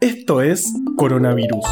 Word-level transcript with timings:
Esto 0.00 0.42
es 0.42 0.72
Coronavirus, 0.96 1.64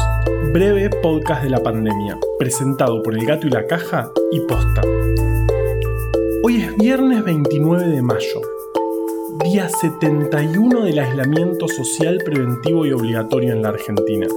breve 0.51 0.89
podcast 0.89 1.43
de 1.43 1.49
la 1.49 1.63
pandemia, 1.63 2.17
presentado 2.37 3.01
por 3.01 3.13
El 3.13 3.25
Gato 3.25 3.47
y 3.47 3.49
la 3.49 3.65
Caja 3.67 4.09
y 4.33 4.41
Posta. 4.41 4.81
Hoy 6.43 6.61
es 6.61 6.75
viernes 6.75 7.23
29 7.23 7.87
de 7.87 8.01
mayo, 8.01 8.41
día 9.45 9.69
71 9.69 10.81
del 10.81 10.99
aislamiento 10.99 11.69
social 11.69 12.17
preventivo 12.25 12.85
y 12.85 12.91
obligatorio 12.91 13.53
en 13.53 13.61
la 13.61 13.69
Argentina. 13.69 14.27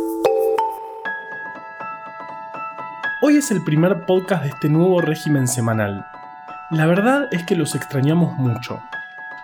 Hoy 3.23 3.39
es 3.39 3.51
el 3.51 3.65
primer 3.65 4.07
podcast 4.07 4.45
de 4.45 4.51
este 4.51 4.69
nuevo 4.69 5.01
régimen 5.01 5.49
semanal. 5.49 6.07
La 6.71 6.87
verdad 6.87 7.27
es 7.33 7.43
que 7.43 7.57
los 7.57 7.75
extrañamos 7.75 8.37
mucho. 8.37 8.79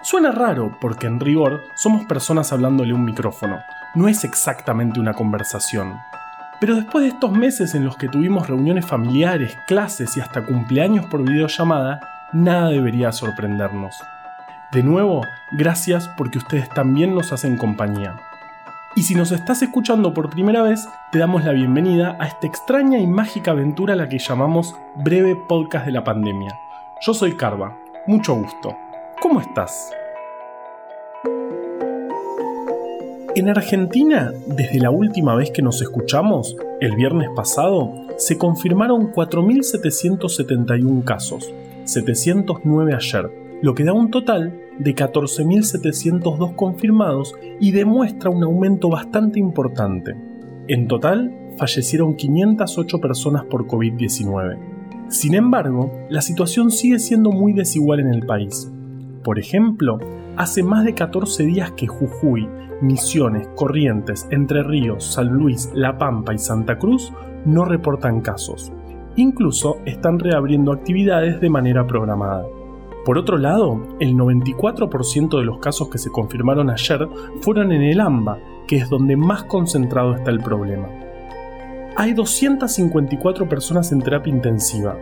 Suena 0.05 0.31
raro 0.31 0.79
porque 0.81 1.09
en 1.09 1.19
rigor 1.19 1.63
somos 1.75 2.07
personas 2.07 2.53
hablándole 2.53 2.95
un 2.95 3.05
micrófono, 3.05 3.59
no 3.97 4.09
es 4.09 4.25
exactamente 4.25 5.01
una 5.01 5.15
conversación. 5.15 5.99
Pero 6.61 6.77
después 6.77 7.03
de 7.03 7.09
estos 7.09 7.33
meses 7.33 7.75
en 7.75 7.85
los 7.85 7.97
que 7.97 8.09
tuvimos 8.09 8.47
reuniones 8.47 8.87
familiares, 8.87 9.57
clases 9.67 10.17
y 10.17 10.21
hasta 10.21 10.45
cumpleaños 10.45 11.07
por 11.07 11.23
videollamada, 11.23 12.01
nada 12.33 12.69
debería 12.69 13.11
sorprendernos. 13.11 13.97
De 14.73 14.83
nuevo, 14.83 15.23
gracias 15.53 16.09
porque 16.09 16.39
ustedes 16.39 16.69
también 16.69 17.15
nos 17.15 17.33
hacen 17.33 17.57
compañía. 17.57 18.17
Y 18.95 19.03
si 19.03 19.15
nos 19.15 19.33
estás 19.33 19.63
escuchando 19.63 20.13
por 20.15 20.31
primera 20.31 20.63
vez, 20.63 20.89
te 21.11 21.19
damos 21.19 21.45
la 21.45 21.53
bienvenida 21.53 22.17
a 22.19 22.27
esta 22.27 22.47
extraña 22.47 22.99
y 22.99 23.07
mágica 23.07 23.53
aventura 23.53 23.95
a 23.95 23.97
la 23.97 24.09
que 24.09 24.19
llamamos 24.19 24.75
Breve 24.95 25.37
Podcast 25.37 25.87
de 25.87 25.93
la 25.93 26.05
Pandemia. 26.05 26.59
Yo 27.01 27.13
soy 27.15 27.37
Carva, 27.37 27.77
mucho 28.07 28.35
gusto. 28.35 28.77
¿Cómo 29.21 29.41
estás? 29.41 29.91
En 33.37 33.51
Argentina, 33.51 34.33
desde 34.47 34.81
la 34.81 34.89
última 34.91 35.35
vez 35.35 35.51
que 35.51 35.61
nos 35.61 35.83
escuchamos, 35.83 36.57
el 36.81 36.97
viernes 36.97 37.29
pasado, 37.37 37.93
se 38.17 38.39
confirmaron 38.39 39.13
4.771 39.13 41.05
casos, 41.05 41.53
709 41.85 42.95
ayer, 42.95 43.31
lo 43.61 43.75
que 43.75 43.85
da 43.85 43.93
un 43.93 44.11
total 44.11 44.59
de 44.79 44.95
14.702 44.95 46.55
confirmados 46.55 47.35
y 47.61 47.73
demuestra 47.73 48.31
un 48.31 48.43
aumento 48.43 48.89
bastante 48.89 49.39
importante. 49.39 50.17
En 50.67 50.89
total, 50.89 51.31
fallecieron 51.59 52.17
508 52.17 53.01
personas 53.03 53.45
por 53.45 53.67
COVID-19. 53.67 54.57
Sin 55.09 55.35
embargo, 55.35 55.93
la 56.09 56.23
situación 56.23 56.71
sigue 56.71 56.99
siendo 56.99 57.33
muy 57.33 57.53
desigual 57.53 58.01
en 58.01 58.15
el 58.15 58.25
país. 58.25 58.73
Por 59.23 59.39
ejemplo, 59.39 59.99
hace 60.37 60.63
más 60.63 60.85
de 60.85 60.95
14 60.95 61.45
días 61.45 61.73
que 61.73 61.87
Jujuy, 61.87 62.49
Misiones, 62.81 63.49
Corrientes, 63.57 64.27
Entre 64.31 64.63
Ríos, 64.63 65.05
San 65.05 65.29
Luis, 65.29 65.71
La 65.75 65.97
Pampa 65.99 66.35
y 66.35 66.39
Santa 66.39 66.79
Cruz 66.79 67.13
no 67.45 67.65
reportan 67.65 68.21
casos. 68.21 68.73
Incluso 69.17 69.79
están 69.87 70.19
reabriendo 70.19 70.73
actividades 70.73 71.41
de 71.41 71.49
manera 71.49 71.87
programada. 71.87 72.45
Por 73.05 73.19
otro 73.19 73.39
lado, 73.39 73.81
el 74.01 74.15
94% 74.15 75.39
de 75.39 75.45
los 75.45 75.59
casos 75.59 75.89
que 75.89 75.99
se 75.99 76.11
confirmaron 76.11 76.71
ayer 76.71 77.09
fueron 77.41 77.73
en 77.73 77.83
el 77.83 78.01
AMBA, 78.01 78.39
que 78.67 78.77
es 78.77 78.91
donde 78.91 79.17
más 79.17 79.45
concentrado 79.45 80.15
está 80.15 80.31
el 80.33 80.41
problema. 80.41 80.89
Hay 81.97 82.13
254 82.13 83.49
personas 83.49 83.91
en 83.93 84.03
terapia 84.03 84.31
intensiva, 84.31 84.99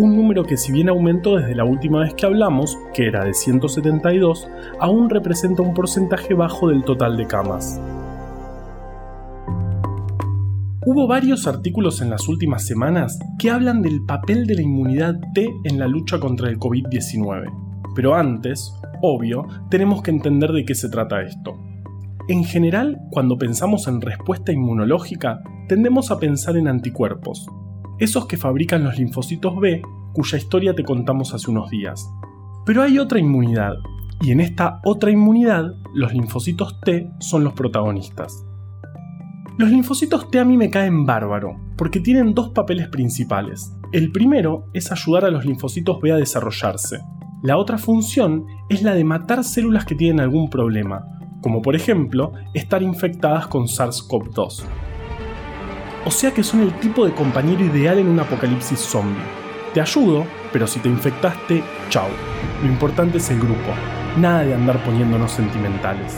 un 0.00 0.16
número 0.16 0.44
que 0.44 0.56
si 0.56 0.72
bien 0.72 0.88
aumentó 0.88 1.36
desde 1.36 1.54
la 1.54 1.64
última 1.64 2.00
vez 2.00 2.14
que 2.14 2.24
hablamos, 2.24 2.78
que 2.94 3.06
era 3.06 3.22
de 3.22 3.34
172, 3.34 4.48
aún 4.78 5.10
representa 5.10 5.60
un 5.62 5.74
porcentaje 5.74 6.32
bajo 6.32 6.70
del 6.70 6.84
total 6.84 7.18
de 7.18 7.26
camas. 7.26 7.78
Hubo 10.86 11.06
varios 11.06 11.46
artículos 11.46 12.00
en 12.00 12.08
las 12.08 12.26
últimas 12.28 12.66
semanas 12.66 13.18
que 13.38 13.50
hablan 13.50 13.82
del 13.82 14.02
papel 14.06 14.46
de 14.46 14.54
la 14.54 14.62
inmunidad 14.62 15.16
T 15.34 15.46
en 15.64 15.78
la 15.78 15.86
lucha 15.86 16.18
contra 16.18 16.48
el 16.48 16.58
COVID-19. 16.58 17.92
Pero 17.94 18.14
antes, 18.14 18.74
obvio, 19.02 19.46
tenemos 19.68 20.02
que 20.02 20.12
entender 20.12 20.52
de 20.52 20.64
qué 20.64 20.74
se 20.74 20.88
trata 20.88 21.20
esto. 21.20 21.58
En 22.28 22.44
general, 22.44 22.98
cuando 23.10 23.36
pensamos 23.36 23.86
en 23.86 24.00
respuesta 24.00 24.50
inmunológica, 24.50 25.42
tendemos 25.68 26.10
a 26.10 26.18
pensar 26.18 26.56
en 26.56 26.68
anticuerpos, 26.68 27.46
esos 28.00 28.26
que 28.26 28.36
fabrican 28.36 28.82
los 28.82 28.98
linfocitos 28.98 29.56
B, 29.60 29.82
cuya 30.12 30.38
historia 30.38 30.74
te 30.74 30.82
contamos 30.82 31.34
hace 31.34 31.50
unos 31.50 31.70
días. 31.70 32.10
Pero 32.66 32.82
hay 32.82 32.98
otra 32.98 33.20
inmunidad, 33.20 33.74
y 34.22 34.32
en 34.32 34.40
esta 34.40 34.80
otra 34.84 35.10
inmunidad, 35.10 35.74
los 35.94 36.12
linfocitos 36.12 36.80
T 36.80 37.10
son 37.20 37.44
los 37.44 37.52
protagonistas. 37.52 38.44
Los 39.58 39.70
linfocitos 39.70 40.30
T 40.30 40.38
a 40.38 40.44
mí 40.44 40.56
me 40.56 40.70
caen 40.70 41.04
bárbaro, 41.04 41.60
porque 41.76 42.00
tienen 42.00 42.34
dos 42.34 42.50
papeles 42.50 42.88
principales. 42.88 43.72
El 43.92 44.12
primero 44.12 44.64
es 44.72 44.90
ayudar 44.90 45.26
a 45.26 45.30
los 45.30 45.44
linfocitos 45.44 46.00
B 46.00 46.12
a 46.12 46.16
desarrollarse. 46.16 47.00
La 47.42 47.56
otra 47.56 47.78
función 47.78 48.46
es 48.68 48.82
la 48.82 48.94
de 48.94 49.04
matar 49.04 49.44
células 49.44 49.84
que 49.84 49.94
tienen 49.94 50.20
algún 50.20 50.48
problema, 50.48 51.04
como 51.42 51.62
por 51.62 51.74
ejemplo 51.74 52.32
estar 52.54 52.82
infectadas 52.82 53.46
con 53.46 53.64
SARS-CoV-2. 53.64 54.64
O 56.04 56.10
sea 56.10 56.32
que 56.32 56.42
son 56.42 56.62
el 56.62 56.72
tipo 56.80 57.04
de 57.04 57.12
compañero 57.12 57.64
ideal 57.64 57.98
en 57.98 58.08
un 58.08 58.20
apocalipsis 58.20 58.78
zombie. 58.78 59.22
Te 59.74 59.80
ayudo, 59.80 60.24
pero 60.52 60.66
si 60.66 60.80
te 60.80 60.88
infectaste, 60.88 61.62
chao. 61.90 62.08
Lo 62.62 62.68
importante 62.68 63.18
es 63.18 63.30
el 63.30 63.38
grupo, 63.38 63.70
nada 64.16 64.42
de 64.44 64.54
andar 64.54 64.82
poniéndonos 64.82 65.30
sentimentales. 65.30 66.16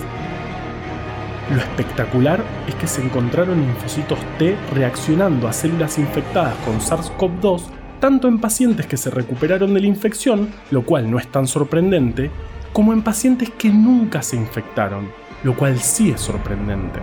Lo 1.50 1.60
espectacular 1.60 2.42
es 2.68 2.74
que 2.76 2.86
se 2.86 3.02
encontraron 3.02 3.60
linfocitos 3.60 4.18
T 4.38 4.56
reaccionando 4.72 5.48
a 5.48 5.52
células 5.52 5.98
infectadas 5.98 6.54
con 6.64 6.80
SARS-CoV-2 6.80 7.62
tanto 8.00 8.26
en 8.26 8.38
pacientes 8.38 8.86
que 8.86 8.96
se 8.96 9.10
recuperaron 9.10 9.74
de 9.74 9.80
la 9.80 9.86
infección, 9.86 10.48
lo 10.70 10.84
cual 10.84 11.10
no 11.10 11.18
es 11.18 11.28
tan 11.28 11.46
sorprendente, 11.46 12.30
como 12.72 12.92
en 12.92 13.02
pacientes 13.02 13.50
que 13.50 13.68
nunca 13.68 14.22
se 14.22 14.36
infectaron, 14.36 15.08
lo 15.44 15.54
cual 15.54 15.78
sí 15.78 16.10
es 16.10 16.20
sorprendente. 16.20 17.00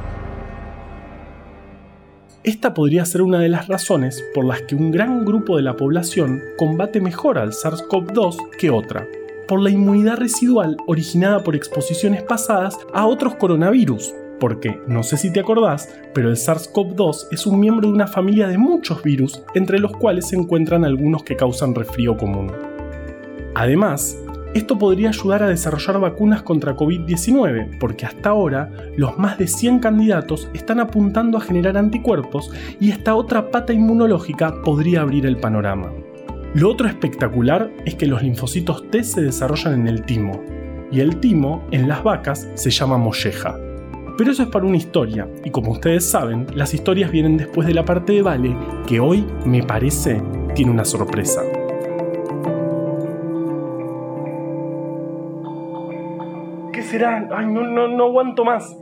Esta 2.50 2.74
podría 2.74 3.06
ser 3.06 3.22
una 3.22 3.38
de 3.38 3.48
las 3.48 3.68
razones 3.68 4.26
por 4.34 4.44
las 4.44 4.64
que 4.64 4.74
un 4.74 4.90
gran 4.90 5.24
grupo 5.24 5.56
de 5.56 5.62
la 5.62 5.76
población 5.76 6.42
combate 6.58 7.00
mejor 7.00 7.38
al 7.38 7.52
SARS-CoV-2 7.52 8.50
que 8.58 8.72
otra, 8.72 9.08
por 9.48 9.62
la 9.62 9.70
inmunidad 9.70 10.18
residual 10.18 10.76
originada 10.88 11.44
por 11.44 11.56
exposiciones 11.56 12.24
pasadas 12.24 12.76
a 12.92 13.06
otros 13.06 13.36
coronavirus, 13.36 14.16
porque, 14.40 14.82
no 14.88 15.04
sé 15.04 15.18
si 15.18 15.32
te 15.32 15.42
acordás, 15.42 15.94
pero 16.16 16.28
el 16.28 16.38
SARS-CoV-2 16.38 17.28
es 17.30 17.46
un 17.46 17.60
miembro 17.60 17.88
de 17.88 17.94
una 17.94 18.08
familia 18.08 18.48
de 18.48 18.58
muchos 18.58 19.04
virus, 19.04 19.44
entre 19.54 19.78
los 19.78 19.92
cuales 19.92 20.30
se 20.30 20.36
encuentran 20.36 20.84
algunos 20.84 21.22
que 21.22 21.36
causan 21.36 21.76
resfrío 21.76 22.18
común. 22.18 22.52
Además, 23.54 24.18
esto 24.54 24.80
podría 24.80 25.10
ayudar 25.10 25.44
a 25.44 25.48
desarrollar 25.48 26.00
vacunas 26.00 26.42
contra 26.42 26.76
COVID-19, 26.76 27.78
porque 27.80 28.06
hasta 28.06 28.30
ahora 28.30 28.72
los 28.98 29.18
más 29.20 29.38
de 29.38 29.48
100 29.48 29.80
candidatos 29.80 30.50
están 30.54 30.80
apuntando 30.80 31.38
a 31.38 31.42
generar 31.42 31.78
anticuerpos 31.78 32.52
y 32.80 32.90
esta 32.90 33.16
otra 33.16 33.52
pata 33.52 33.74
inmunológica 33.74 34.62
podría 34.64 35.02
abrir 35.02 35.26
el 35.28 35.38
panorama. 35.38 35.92
Lo 36.56 36.72
otro 36.72 36.88
espectacular 36.88 37.72
es 37.86 37.94
que 37.94 38.08
los 38.08 38.24
linfocitos 38.24 38.90
T 38.90 39.04
se 39.04 39.22
desarrollan 39.22 39.82
en 39.82 39.88
el 39.88 40.04
timo, 40.04 40.44
y 40.92 41.00
el 41.00 41.18
timo 41.18 41.64
en 41.70 41.88
las 41.88 42.04
vacas 42.04 42.48
se 42.56 42.72
llama 42.72 42.98
molleja. 42.98 43.56
Pero 44.18 44.32
eso 44.32 44.44
es 44.44 44.50
para 44.50 44.66
una 44.66 44.78
historia, 44.78 45.28
y 45.46 45.52
como 45.52 45.72
ustedes 45.72 46.04
saben, 46.06 46.48
las 46.56 46.74
historias 46.74 47.12
vienen 47.12 47.38
después 47.38 47.68
de 47.68 47.76
la 47.76 47.86
parte 47.86 48.14
de 48.14 48.24
Vale, 48.24 48.58
que 48.88 49.00
hoy, 49.00 49.26
me 49.46 49.62
parece, 49.62 50.24
tiene 50.56 50.72
una 50.72 50.86
sorpresa. 50.86 51.44
Será? 56.90 57.28
Ay, 57.32 57.46
no, 57.46 57.62
no, 57.62 57.88
no 57.88 58.06
aguanto 58.06 58.44
más. 58.44 58.76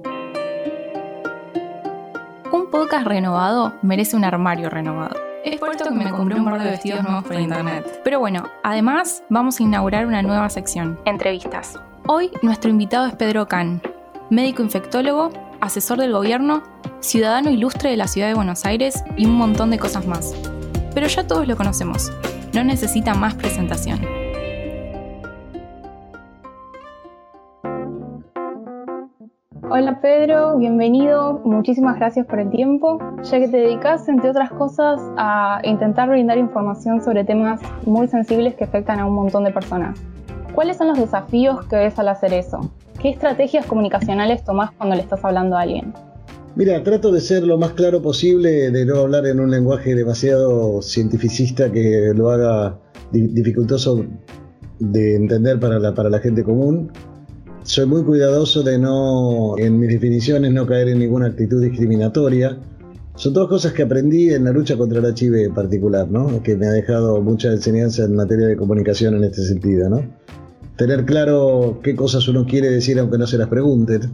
Un 2.51 2.71
podcast 2.71 3.05
renovado 3.05 3.73
merece 3.81 4.15
un 4.15 4.23
armario 4.23 4.69
renovado. 4.69 5.15
Es 5.43 5.59
por 5.59 5.71
esto 5.71 5.85
que 5.85 5.91
me 5.91 6.09
compré 6.09 6.39
un 6.39 6.45
par 6.45 6.61
de 6.61 6.71
vestidos 6.71 7.03
nuevos 7.03 7.23
por 7.23 7.39
internet. 7.39 8.01
Pero 8.03 8.19
bueno, 8.19 8.47
además 8.63 9.23
vamos 9.29 9.59
a 9.59 9.63
inaugurar 9.63 10.05
una 10.05 10.21
nueva 10.21 10.49
sección, 10.49 10.99
entrevistas. 11.05 11.79
Hoy 12.05 12.31
nuestro 12.41 12.69
invitado 12.69 13.07
es 13.07 13.15
Pedro 13.15 13.47
Can, 13.47 13.81
médico 14.29 14.63
infectólogo, 14.63 15.31
asesor 15.61 15.99
del 15.99 16.13
gobierno, 16.13 16.63
ciudadano 16.99 17.49
ilustre 17.49 17.89
de 17.89 17.97
la 17.97 18.07
ciudad 18.07 18.27
de 18.27 18.33
Buenos 18.33 18.65
Aires 18.65 19.03
y 19.15 19.25
un 19.25 19.35
montón 19.35 19.69
de 19.69 19.79
cosas 19.79 20.07
más. 20.07 20.33
Pero 20.93 21.07
ya 21.07 21.27
todos 21.27 21.47
lo 21.47 21.55
conocemos, 21.55 22.11
no 22.53 22.63
necesita 22.63 23.13
más 23.13 23.35
presentación. 23.35 24.16
Hola 29.79 30.01
Pedro, 30.01 30.57
bienvenido, 30.57 31.39
muchísimas 31.45 31.97
gracias 31.97 32.25
por 32.25 32.39
el 32.39 32.49
tiempo, 32.49 32.97
ya 33.21 33.39
que 33.39 33.47
te 33.47 33.57
dedicas, 33.57 34.09
entre 34.09 34.31
otras 34.31 34.49
cosas, 34.49 34.99
a 35.17 35.61
intentar 35.63 36.09
brindar 36.09 36.39
información 36.39 36.99
sobre 37.03 37.23
temas 37.23 37.61
muy 37.85 38.07
sensibles 38.07 38.55
que 38.55 38.63
afectan 38.63 38.99
a 38.99 39.05
un 39.05 39.13
montón 39.13 39.43
de 39.43 39.51
personas. 39.51 39.99
¿Cuáles 40.55 40.77
son 40.77 40.87
los 40.87 40.97
desafíos 40.97 41.63
que 41.67 41.75
ves 41.75 41.99
al 41.99 42.07
hacer 42.07 42.33
eso? 42.33 42.71
¿Qué 42.99 43.09
estrategias 43.09 43.67
comunicacionales 43.67 44.43
tomás 44.43 44.71
cuando 44.71 44.95
le 44.95 45.03
estás 45.03 45.23
hablando 45.23 45.55
a 45.55 45.61
alguien? 45.61 45.93
Mira, 46.55 46.81
trato 46.81 47.11
de 47.11 47.21
ser 47.21 47.43
lo 47.43 47.59
más 47.59 47.73
claro 47.73 48.01
posible, 48.01 48.71
de 48.71 48.83
no 48.83 49.01
hablar 49.01 49.27
en 49.27 49.39
un 49.39 49.51
lenguaje 49.51 49.93
demasiado 49.93 50.81
cientificista 50.81 51.71
que 51.71 52.13
lo 52.15 52.31
haga 52.31 52.79
dificultoso 53.11 54.03
de 54.79 55.17
entender 55.17 55.59
para 55.59 55.77
la, 55.77 55.93
para 55.93 56.09
la 56.09 56.17
gente 56.17 56.43
común. 56.43 56.91
Soy 57.67 57.85
muy 57.85 58.01
cuidadoso 58.03 58.63
de 58.63 58.79
no, 58.79 59.57
en 59.57 59.77
mis 59.77 59.89
definiciones, 59.89 60.53
no 60.53 60.65
caer 60.65 60.87
en 60.87 60.99
ninguna 60.99 61.25
actitud 61.25 61.61
discriminatoria. 61.61 62.57
Son 63.15 63.33
todas 63.33 63.49
cosas 63.49 63.73
que 63.73 63.83
aprendí 63.83 64.29
en 64.29 64.45
la 64.45 64.51
lucha 64.51 64.77
contra 64.77 64.99
el 64.99 65.13
HIV 65.13 65.35
en 65.47 65.53
particular, 65.53 66.09
¿no? 66.09 66.41
Que 66.41 66.55
me 66.55 66.65
ha 66.65 66.71
dejado 66.71 67.21
mucha 67.21 67.51
enseñanza 67.51 68.05
en 68.05 68.15
materia 68.15 68.47
de 68.47 68.55
comunicación 68.55 69.15
en 69.15 69.25
este 69.25 69.43
sentido, 69.43 69.89
¿no? 69.89 70.01
Tener 70.77 71.03
claro 71.03 71.81
qué 71.83 71.93
cosas 71.93 72.25
uno 72.29 72.45
quiere 72.45 72.69
decir 72.69 72.99
aunque 72.99 73.17
no 73.17 73.27
se 73.27 73.37
las 73.37 73.49
pregunten. 73.49 74.13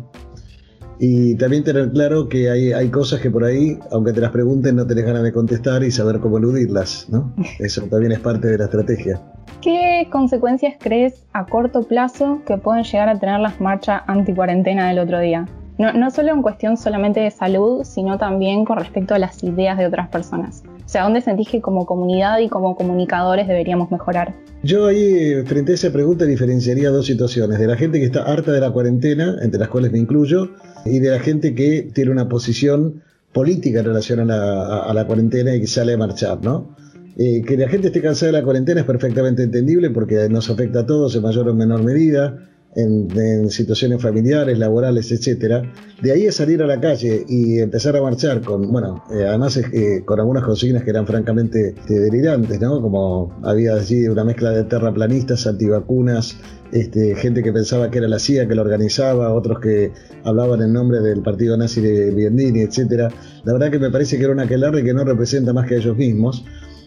Y 1.00 1.36
también 1.36 1.64
tener 1.64 1.92
claro 1.92 2.30
que 2.30 2.50
hay, 2.50 2.72
hay 2.72 2.90
cosas 2.90 3.20
que 3.20 3.30
por 3.30 3.44
ahí, 3.44 3.78
aunque 3.92 4.14
te 4.14 4.22
las 4.22 4.32
pregunten, 4.32 4.76
no 4.76 4.86
tenés 4.86 5.06
ganas 5.06 5.24
de 5.24 5.34
contestar 5.34 5.84
y 5.84 5.92
saber 5.92 6.20
cómo 6.20 6.38
eludirlas, 6.38 7.08
¿no? 7.10 7.34
Eso 7.60 7.82
también 7.84 8.12
es 8.12 8.20
parte 8.20 8.48
de 8.48 8.58
la 8.58 8.66
estrategia. 8.66 9.22
¿Qué 9.62 10.08
consecuencias 10.12 10.76
crees 10.80 11.26
a 11.34 11.46
corto 11.46 11.84
plazo 11.84 12.42
que 12.46 12.58
pueden 12.58 12.84
llegar 12.84 13.10
a 13.10 13.18
tener 13.18 13.40
las 13.40 13.62
marchas 13.62 14.02
anti-cuarentena 14.08 14.90
del 14.90 15.00
otro 15.00 15.20
día? 15.20 15.48
No, 15.78 15.94
no 15.94 16.12
solo 16.12 16.32
en 16.32 16.42
cuestión 16.42 16.78
solamente 16.78 17.22
de 17.22 17.32
salud, 17.32 17.84
sino 17.84 18.18
también 18.18 18.66
con 18.66 18.78
respecto 18.78 19.16
a 19.16 19.20
las 19.20 19.44
ideas 19.44 19.78
de 19.78 19.88
otras 19.88 20.10
personas. 20.10 20.64
Sea, 20.94 21.06
¿dónde 21.06 21.22
sentís 21.22 21.50
que 21.50 21.60
como 21.60 21.88
comunidad 21.88 22.38
y 22.38 22.50
como 22.50 22.76
comunicadores 22.76 23.48
deberíamos 23.48 23.90
mejorar? 23.90 24.36
Yo 24.62 24.86
ahí, 24.86 25.42
frente 25.44 25.72
a 25.72 25.76
esa 25.76 25.92
pregunta, 25.92 26.24
diferenciaría 26.26 26.92
dos 26.92 27.08
situaciones. 27.08 27.58
De 27.58 27.66
la 27.66 27.76
gente 27.76 27.98
que 27.98 28.06
está 28.06 28.22
harta 28.22 28.52
de 28.52 28.60
la 28.60 28.70
cuarentena, 28.70 29.38
entre 29.42 29.60
las 29.60 29.70
cuales 29.70 29.92
me 29.92 29.98
incluyo, 29.98 30.52
y 30.86 31.00
de 31.00 31.10
la 31.10 31.20
gente 31.20 31.56
que 31.56 31.90
tiene 31.96 32.12
una 32.12 32.30
posición 32.30 33.02
política 33.32 33.80
en 33.80 33.86
relación 33.86 34.20
a 34.20 34.26
la, 34.26 34.82
a 34.84 34.94
la 34.94 35.08
cuarentena 35.08 35.56
y 35.56 35.62
que 35.62 35.66
sale 35.66 35.94
a 35.94 35.98
marchar, 35.98 36.44
¿no? 36.44 36.76
Eh, 37.18 37.42
que 37.42 37.58
la 37.58 37.70
gente 37.70 37.88
esté 37.88 38.00
cansada 38.00 38.32
de 38.32 38.38
la 38.38 38.44
cuarentena 38.44 38.82
es 38.82 38.86
perfectamente 38.86 39.42
entendible 39.42 39.90
porque 39.90 40.30
nos 40.30 40.48
afecta 40.52 40.82
a 40.82 40.86
todos 40.86 41.16
en 41.16 41.24
mayor 41.24 41.50
o 41.50 41.56
menor 41.56 41.84
medida, 41.84 42.38
en, 42.76 43.50
situaciones 43.50 44.02
familiares, 44.02 44.58
laborales, 44.58 45.12
etcétera. 45.12 45.62
De 46.02 46.12
ahí 46.12 46.26
es 46.26 46.36
salir 46.36 46.62
a 46.62 46.68
la 46.68 46.80
calle 46.80 47.26
y 47.28 47.60
empezar 47.60 47.96
a 47.96 48.02
marchar 48.02 48.42
con, 48.42 48.72
bueno, 48.72 49.04
eh, 49.12 49.26
además 49.28 49.58
eh, 49.58 50.04
con 50.06 50.20
algunas 50.20 50.44
consignas 50.44 50.84
que 50.84 50.90
eran 50.90 51.06
francamente 51.06 51.76
este, 51.78 52.00
delirantes, 52.00 52.60
¿no? 52.60 52.82
Como 52.82 53.32
había 53.44 53.76
allí 53.76 54.08
una 54.08 54.24
mezcla 54.24 54.52
de 54.52 54.64
terraplanistas, 54.64 55.48
antivacunas, 55.48 56.38
este, 56.72 57.16
gente 57.16 57.44
que 57.44 57.54
pensaba 57.54 57.92
que 57.92 58.00
era 58.00 58.08
la 58.08 58.20
CIA 58.20 58.48
que 58.48 58.56
lo 58.56 58.64
organizaba, 58.64 59.32
otros 59.34 59.60
que 59.60 59.92
hablaban 60.24 60.62
en 60.62 60.74
nombre 60.74 61.02
del 61.02 61.22
partido 61.22 61.56
nazi 61.56 61.82
de 61.82 62.12
Biendini, 62.12 62.62
etcétera. 62.62 63.10
La 63.44 63.54
verdad 63.54 63.70
que 63.70 63.80
me 63.80 63.92
parece 63.92 64.18
que 64.18 64.24
era 64.24 64.34
una 64.34 64.44
aquelarre 64.44 64.84
que 64.84 64.94
no 64.94 65.04
representa 65.04 65.54
más 65.54 65.68
que 65.68 65.76
a 65.76 65.78
ellos 65.78 65.96
mismos. 65.96 66.44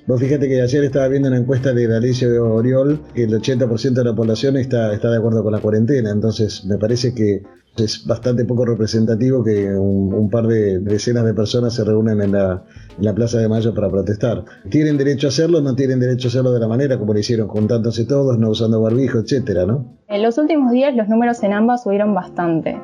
Vos 0.06 0.20
fíjate 0.20 0.48
que 0.48 0.62
ayer 0.62 0.84
estaba 0.84 1.08
viendo 1.08 1.26
una 1.26 1.38
encuesta 1.38 1.72
de 1.72 1.88
de 1.88 2.38
Oriol 2.38 3.00
que 3.12 3.24
el 3.24 3.32
80% 3.32 3.92
de 3.92 4.04
la 4.04 4.14
población 4.14 4.56
está, 4.56 4.92
está 4.92 5.10
de 5.10 5.18
acuerdo 5.18 5.42
con 5.42 5.52
la 5.52 5.60
cuarentena, 5.60 6.10
entonces 6.10 6.64
me 6.64 6.78
parece 6.78 7.12
que 7.12 7.42
es 7.76 8.06
bastante 8.06 8.44
poco 8.44 8.64
representativo 8.64 9.42
que 9.42 9.74
un, 9.74 10.30
par 10.30 10.46
de 10.46 10.78
decenas 10.78 11.24
de 11.24 11.34
personas 11.34 11.74
se 11.74 11.84
reúnan 11.84 12.22
en 12.22 12.32
la, 12.32 12.62
en 12.96 13.04
la, 13.04 13.14
Plaza 13.14 13.38
de 13.38 13.48
Mayo 13.48 13.74
para 13.74 13.90
protestar. 13.90 14.44
¿Tienen 14.70 14.96
derecho 14.96 15.26
a 15.26 15.30
hacerlo? 15.30 15.60
No 15.60 15.74
tienen 15.74 15.98
derecho 15.98 16.28
a 16.28 16.30
hacerlo 16.30 16.52
de 16.52 16.60
la 16.60 16.68
manera 16.68 16.98
como 16.98 17.12
lo 17.12 17.18
hicieron, 17.18 17.48
juntándose 17.48 18.04
todos, 18.06 18.38
no 18.38 18.50
usando 18.50 18.80
barbijo, 18.80 19.18
etcétera, 19.18 19.66
¿no? 19.66 19.96
En 20.08 20.22
los 20.22 20.38
últimos 20.38 20.70
días 20.70 20.94
los 20.94 21.08
números 21.08 21.42
en 21.42 21.52
ambas 21.52 21.82
subieron 21.82 22.14
bastante. 22.14 22.80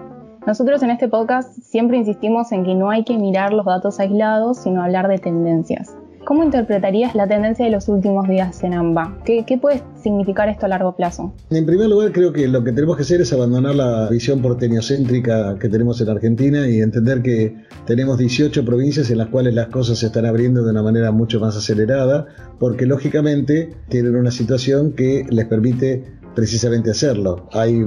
Nosotros 0.47 0.83
en 0.83 0.91
este 0.91 1.09
podcast 1.09 1.57
siempre 1.63 1.99
insistimos 1.99 2.51
en 2.51 2.65
que 2.65 2.75
no 2.75 2.91
hay 2.91 3.05
que 3.05 3.17
mirar 3.17 3.53
los 3.53 3.65
datos 3.65 4.01
aislados, 4.01 4.59
sino 4.59 4.83
hablar 4.83 5.09
de 5.09 5.19
tendencias. 5.19 5.97
¿Cómo 6.25 6.45
interpretarías 6.45 7.17
la 7.17 7.27
tendencia 7.27 7.65
de 7.65 7.73
los 7.73 7.89
últimos 7.89 8.29
días 8.29 8.63
en 8.63 8.75
AMBA? 8.75 9.19
¿Qué, 9.25 9.59
puede 9.61 9.83
significar 10.01 10.49
esto 10.49 10.67
a 10.67 10.69
largo 10.69 10.95
plazo? 10.95 11.35
En 11.51 11.67
primer 11.67 11.89
lugar, 11.89 12.13
creo 12.13 12.33
que 12.33 12.47
lo 12.47 12.63
que 12.63 12.71
tenemos 12.71 12.97
que 12.97 13.03
hacer 13.03 13.21
es 13.21 13.33
abandonar 13.33 13.75
la 13.75 14.09
visión 14.09 14.41
porteñocéntrica 14.41 15.59
que 15.59 15.69
tenemos 15.69 16.01
en 16.01 16.11
Argentina 16.11 16.69
y 16.69 16.81
entender 16.81 17.23
que 17.23 17.57
tenemos 17.87 18.19
18 18.19 18.65
provincias 18.65 19.11
en 19.11 19.19
las 19.19 19.29
cuales 19.29 19.55
las 19.55 19.67
cosas 19.69 19.99
se 19.99 20.07
están 20.07 20.25
abriendo 20.25 20.63
de 20.63 20.71
una 20.71 20.83
manera 20.83 21.11
mucho 21.11 21.41
más 21.41 21.57
acelerada, 21.57 22.27
porque 22.61 22.87
lógicamente 22.87 23.71
tienen 23.89 24.15
una 24.15 24.31
situación 24.31 24.93
que 24.93 25.27
les 25.29 25.47
permite 25.47 26.05
precisamente 26.35 26.91
hacerlo. 26.91 27.49
Hay 27.53 27.85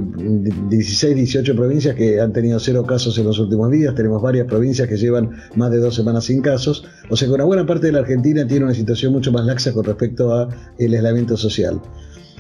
16, 0.70 1.16
18 1.16 1.56
provincias 1.56 1.96
que 1.96 2.20
han 2.20 2.34
tenido 2.34 2.60
cero 2.60 2.86
casos 2.86 3.18
en 3.18 3.26
los 3.26 3.40
últimos 3.40 3.72
días, 3.72 3.96
tenemos 3.96 4.22
varias 4.22 4.48
provincias 4.48 4.88
que 4.88 4.98
llevan 4.98 5.32
más 5.56 5.72
de 5.72 5.80
dos 5.80 5.96
semanas 5.96 6.26
sin 6.26 6.42
casos, 6.42 6.86
o 7.10 7.16
sea 7.16 7.28
que 7.28 7.34
una 7.34 7.46
buena 7.46 7.66
parte 7.66 7.88
de 7.88 7.94
la 7.94 8.00
Argentina 8.00 8.46
tiene 8.46 8.66
una 8.66 8.74
situación 8.74 9.14
mucho 9.14 9.32
más 9.32 9.46
laxa 9.46 9.74
con 9.74 9.84
respecto 9.84 10.34
a 10.34 10.50
el 10.78 10.94
aislamiento 10.94 11.38
social. 11.38 11.82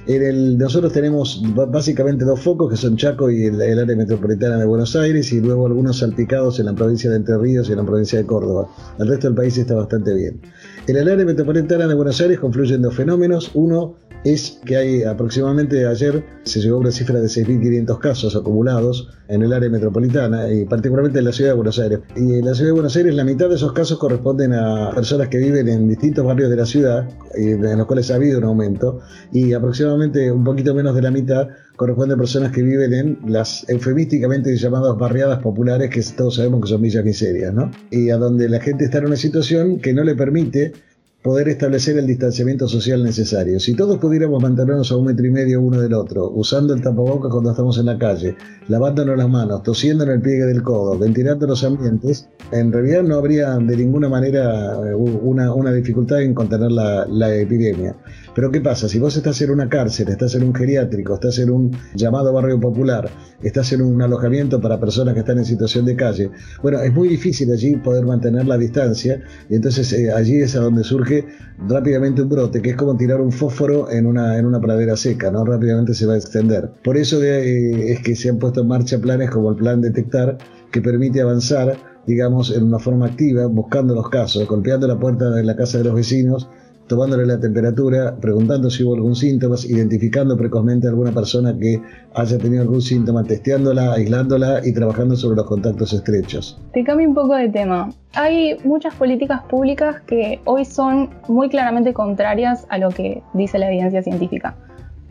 En 0.08 0.22
el, 0.22 0.58
nosotros 0.60 0.94
tenemos 0.94 1.42
básicamente 1.56 2.26
dos 2.26 2.40
focos 2.40 2.70
que 2.70 2.78
son 2.78 2.96
Chaco 2.96 3.32
y 3.32 3.46
el, 3.46 3.60
el, 3.60 3.80
área 3.80 3.96
metropolitana 3.96 4.58
de 4.58 4.66
Buenos 4.66 4.96
Aires 4.96 5.34
y 5.34 5.42
luego 5.42 5.66
algunos 5.66 5.98
salpicados 5.98 6.60
en 6.60 6.68
la 6.68 6.76
provincia 6.76 7.10
de 7.10 7.16
Entre 7.16 7.36
Ríos 7.36 7.70
y 7.70 7.72
en 7.72 7.80
la 7.80 7.86
provincia 7.86 8.20
de 8.20 8.26
Córdoba. 8.26 8.68
El 9.00 9.08
resto 9.08 9.28
del 9.28 9.36
país 9.36 9.58
está 9.58 9.74
bastante 9.74 10.14
bien. 10.14 10.40
En 10.86 10.98
el 10.98 11.10
área 11.10 11.26
metropolitana 11.26 11.88
de 11.88 11.96
Buenos 11.96 12.22
Aires 12.22 12.40
confluyen 12.40 12.84
dos 12.84 12.94
fenómenos. 12.94 13.50
Uno, 13.56 13.96
es 14.26 14.60
que 14.66 14.76
hay 14.76 15.04
aproximadamente 15.04 15.86
ayer 15.86 16.26
se 16.44 16.60
llegó 16.60 16.78
a 16.78 16.80
una 16.80 16.92
cifra 16.92 17.20
de 17.20 17.28
6.500 17.28 18.00
casos 18.00 18.36
acumulados 18.36 19.08
en 19.28 19.44
el 19.44 19.54
área 19.54 19.70
metropolitana 19.70 20.52
y 20.52 20.66
particularmente 20.66 21.20
en 21.20 21.26
la 21.26 21.32
ciudad 21.32 21.52
de 21.52 21.56
Buenos 21.56 21.78
Aires. 21.78 22.00
Y 22.16 22.34
en 22.34 22.46
la 22.46 22.56
ciudad 22.56 22.70
de 22.70 22.74
Buenos 22.74 22.96
Aires 22.96 23.14
la 23.14 23.24
mitad 23.24 23.50
de 23.50 23.56
esos 23.56 23.72
casos 23.74 24.00
corresponden 24.00 24.54
a 24.54 24.92
personas 24.96 25.28
que 25.28 25.38
viven 25.38 25.68
en 25.70 25.88
distintos 25.88 26.26
barrios 26.26 26.50
de 26.50 26.56
la 26.56 26.66
ciudad, 26.66 27.08
en 27.36 27.78
los 27.78 27.86
cuales 27.86 28.10
ha 28.10 28.16
habido 28.16 28.40
un 28.40 28.46
aumento, 28.46 29.00
y 29.32 29.54
aproximadamente 29.54 30.32
un 30.32 30.44
poquito 30.44 30.74
menos 30.74 30.96
de 30.96 31.04
la 31.04 31.12
mitad 31.12 31.48
corresponde 31.76 32.16
a 32.16 32.18
personas 32.18 32.52
que 32.52 32.64
viven 32.64 32.94
en 32.94 33.20
las 33.28 33.68
eufemísticamente 33.70 34.56
llamadas 34.58 34.98
barriadas 34.98 35.40
populares 35.40 35.92
que 35.92 36.02
todos 36.16 36.36
sabemos 36.36 36.62
que 36.62 36.70
son 36.70 36.82
villas 36.82 37.06
miserias, 37.06 37.54
¿no? 37.54 37.70
Y 37.92 38.10
a 38.10 38.18
donde 38.18 38.50
la 38.50 38.60
gente 38.60 38.86
está 38.86 38.98
en 38.98 39.06
una 39.06 39.18
situación 39.18 39.80
que 39.80 39.94
no 39.94 40.04
le 40.04 40.16
permite 40.16 40.74
poder 41.26 41.50
establecer 41.50 41.98
el 41.98 42.06
distanciamiento 42.06 42.68
social 42.68 43.04
necesario. 43.04 43.60
Si 43.60 43.74
todos 43.74 43.98
pudiéramos 43.98 44.44
mantenernos 44.44 44.92
a 44.92 44.96
un 44.96 45.08
metro 45.08 45.26
y 45.26 45.32
medio 45.32 45.60
uno 45.60 45.82
del 45.82 45.96
otro, 45.96 46.30
usando 46.30 46.76
el 46.76 46.84
tapabocas 46.84 47.32
cuando 47.32 47.50
estamos 47.50 47.80
en 47.80 47.88
la 47.88 47.98
calle, 47.98 48.36
lavándonos 48.68 49.18
las 49.18 49.28
manos, 49.28 49.64
tosiendo 49.64 50.04
en 50.04 50.12
el 50.12 50.22
pliegue 50.22 50.46
del 50.46 50.62
codo, 50.62 51.00
ventilando 51.00 51.48
los 51.48 51.64
ambientes, 51.64 52.30
en 52.52 52.72
realidad 52.72 53.02
no 53.02 53.16
habría 53.16 53.56
de 53.56 53.76
ninguna 53.76 54.08
manera 54.08 54.76
eh, 54.88 54.94
una, 54.94 55.74
dificultad 55.74 56.22
en 56.22 56.36
contener 56.36 56.72
la, 56.72 57.08
la 57.08 57.36
epidemia. 57.36 57.96
Pero 58.36 58.52
¿qué 58.52 58.60
pasa? 58.60 58.90
Si 58.90 59.00
vos 59.00 59.16
estás 59.16 59.42
en 59.42 59.50
una 59.50 59.70
cárcel, 59.70 60.10
estás 60.10 60.36
en 60.36 60.44
un 60.44 60.54
geriátrico, 60.54 61.14
estás 61.14 61.40
en 61.40 61.50
un 61.50 61.72
llamado 61.96 62.34
barrio 62.34 62.60
popular, 62.60 63.10
estás 63.42 63.72
en 63.72 63.82
un 63.82 64.02
alojamiento 64.02 64.60
para 64.60 64.78
personas 64.78 65.14
que 65.14 65.22
están 65.22 65.38
en 65.38 65.46
situación 65.46 65.86
de 65.86 65.96
calle, 65.96 66.30
bueno, 66.62 66.82
es 66.82 66.94
muy 66.94 67.08
difícil 67.08 67.50
allí 67.54 67.78
poder 67.78 68.06
mantener 68.06 68.46
la 68.46 68.58
distancia 68.58 69.22
y 69.50 69.56
entonces 69.56 69.92
eh, 69.94 70.12
allí 70.12 70.42
es 70.42 70.54
a 70.58 70.60
donde 70.60 70.84
surge 70.84 71.26
rápidamente 71.70 72.24
un 72.24 72.30
brote, 72.30 72.62
que 72.62 72.72
es 72.72 72.76
como 72.76 72.98
tirar 72.98 73.22
un 73.22 73.32
fósforo 73.32 73.90
en 73.90 74.06
una, 74.06 74.38
en 74.38 74.46
una 74.46 74.60
pradera 74.60 74.98
seca, 74.98 75.32
¿no? 75.32 75.46
Rápidamente 75.46 75.94
se 75.94 76.06
va 76.06 76.16
a 76.16 76.18
extender. 76.18 76.72
Por 76.84 76.98
eso 76.98 77.24
eh, 77.24 77.94
es 77.94 78.02
que 78.02 78.18
se 78.18 78.30
han 78.30 78.38
puesto 78.38 78.62
en 78.62 78.68
marcha 78.68 79.00
planes 79.00 79.30
como 79.30 79.52
el 79.52 79.56
plan 79.56 79.80
detectar, 79.80 80.38
que 80.72 80.82
permite 80.82 81.22
avanzar 81.22 81.78
digamos, 82.06 82.56
en 82.56 82.64
una 82.64 82.80
forma 82.80 83.08
activa, 83.08 83.48
buscando 83.48 83.96
los 83.96 84.10
casos, 84.10 84.48
golpeando 84.48 84.88
la 84.88 85.00
puerta 85.00 85.32
de 85.32 85.44
la 85.44 85.56
casa 85.56 85.80
de 85.80 85.86
los 85.86 85.96
vecinos, 85.96 86.48
tomándole 86.88 87.26
la 87.26 87.40
temperatura, 87.40 88.16
preguntando 88.20 88.70
si 88.70 88.84
hubo 88.84 88.96
algún 88.96 89.16
síntoma, 89.16 89.56
identificando 89.68 90.38
precozmente 90.38 90.88
a 90.88 90.92
alguna 90.92 91.12
persona 91.12 91.58
que 91.58 91.82
haya 92.14 92.38
tenido 92.38 92.62
algún 92.62 92.82
síntoma, 92.82 93.24
testeándola, 93.24 93.94
aislándola 93.94 94.62
y 94.64 94.74
trabajando 94.74 95.16
sobre 95.16 95.38
los 95.38 95.46
contactos 95.46 95.94
estrechos. 95.94 96.60
Te 96.74 96.84
cambio 96.84 97.08
un 97.08 97.16
poco 97.16 97.36
de 97.36 97.50
tema. 97.50 97.90
Hay 98.14 98.58
muchas 98.64 98.94
políticas 98.96 99.42
públicas 99.44 100.02
que 100.02 100.40
hoy 100.46 100.66
son 100.66 101.10
muy 101.28 101.50
claramente 101.50 101.94
contrarias 101.94 102.66
a 102.70 102.78
lo 102.78 102.90
que 102.90 103.24
dice 103.34 103.58
la 103.60 103.68
evidencia 103.70 104.04
científica. 104.04 104.56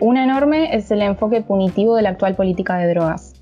Una 0.01 0.25
enorme 0.25 0.75
es 0.77 0.91
el 0.91 1.03
enfoque 1.03 1.41
punitivo 1.43 1.97
de 1.97 2.03
la 2.03 2.11
actual 2.11 2.35
política 2.35 2.77
de 2.79 2.89
drogas. 2.89 3.34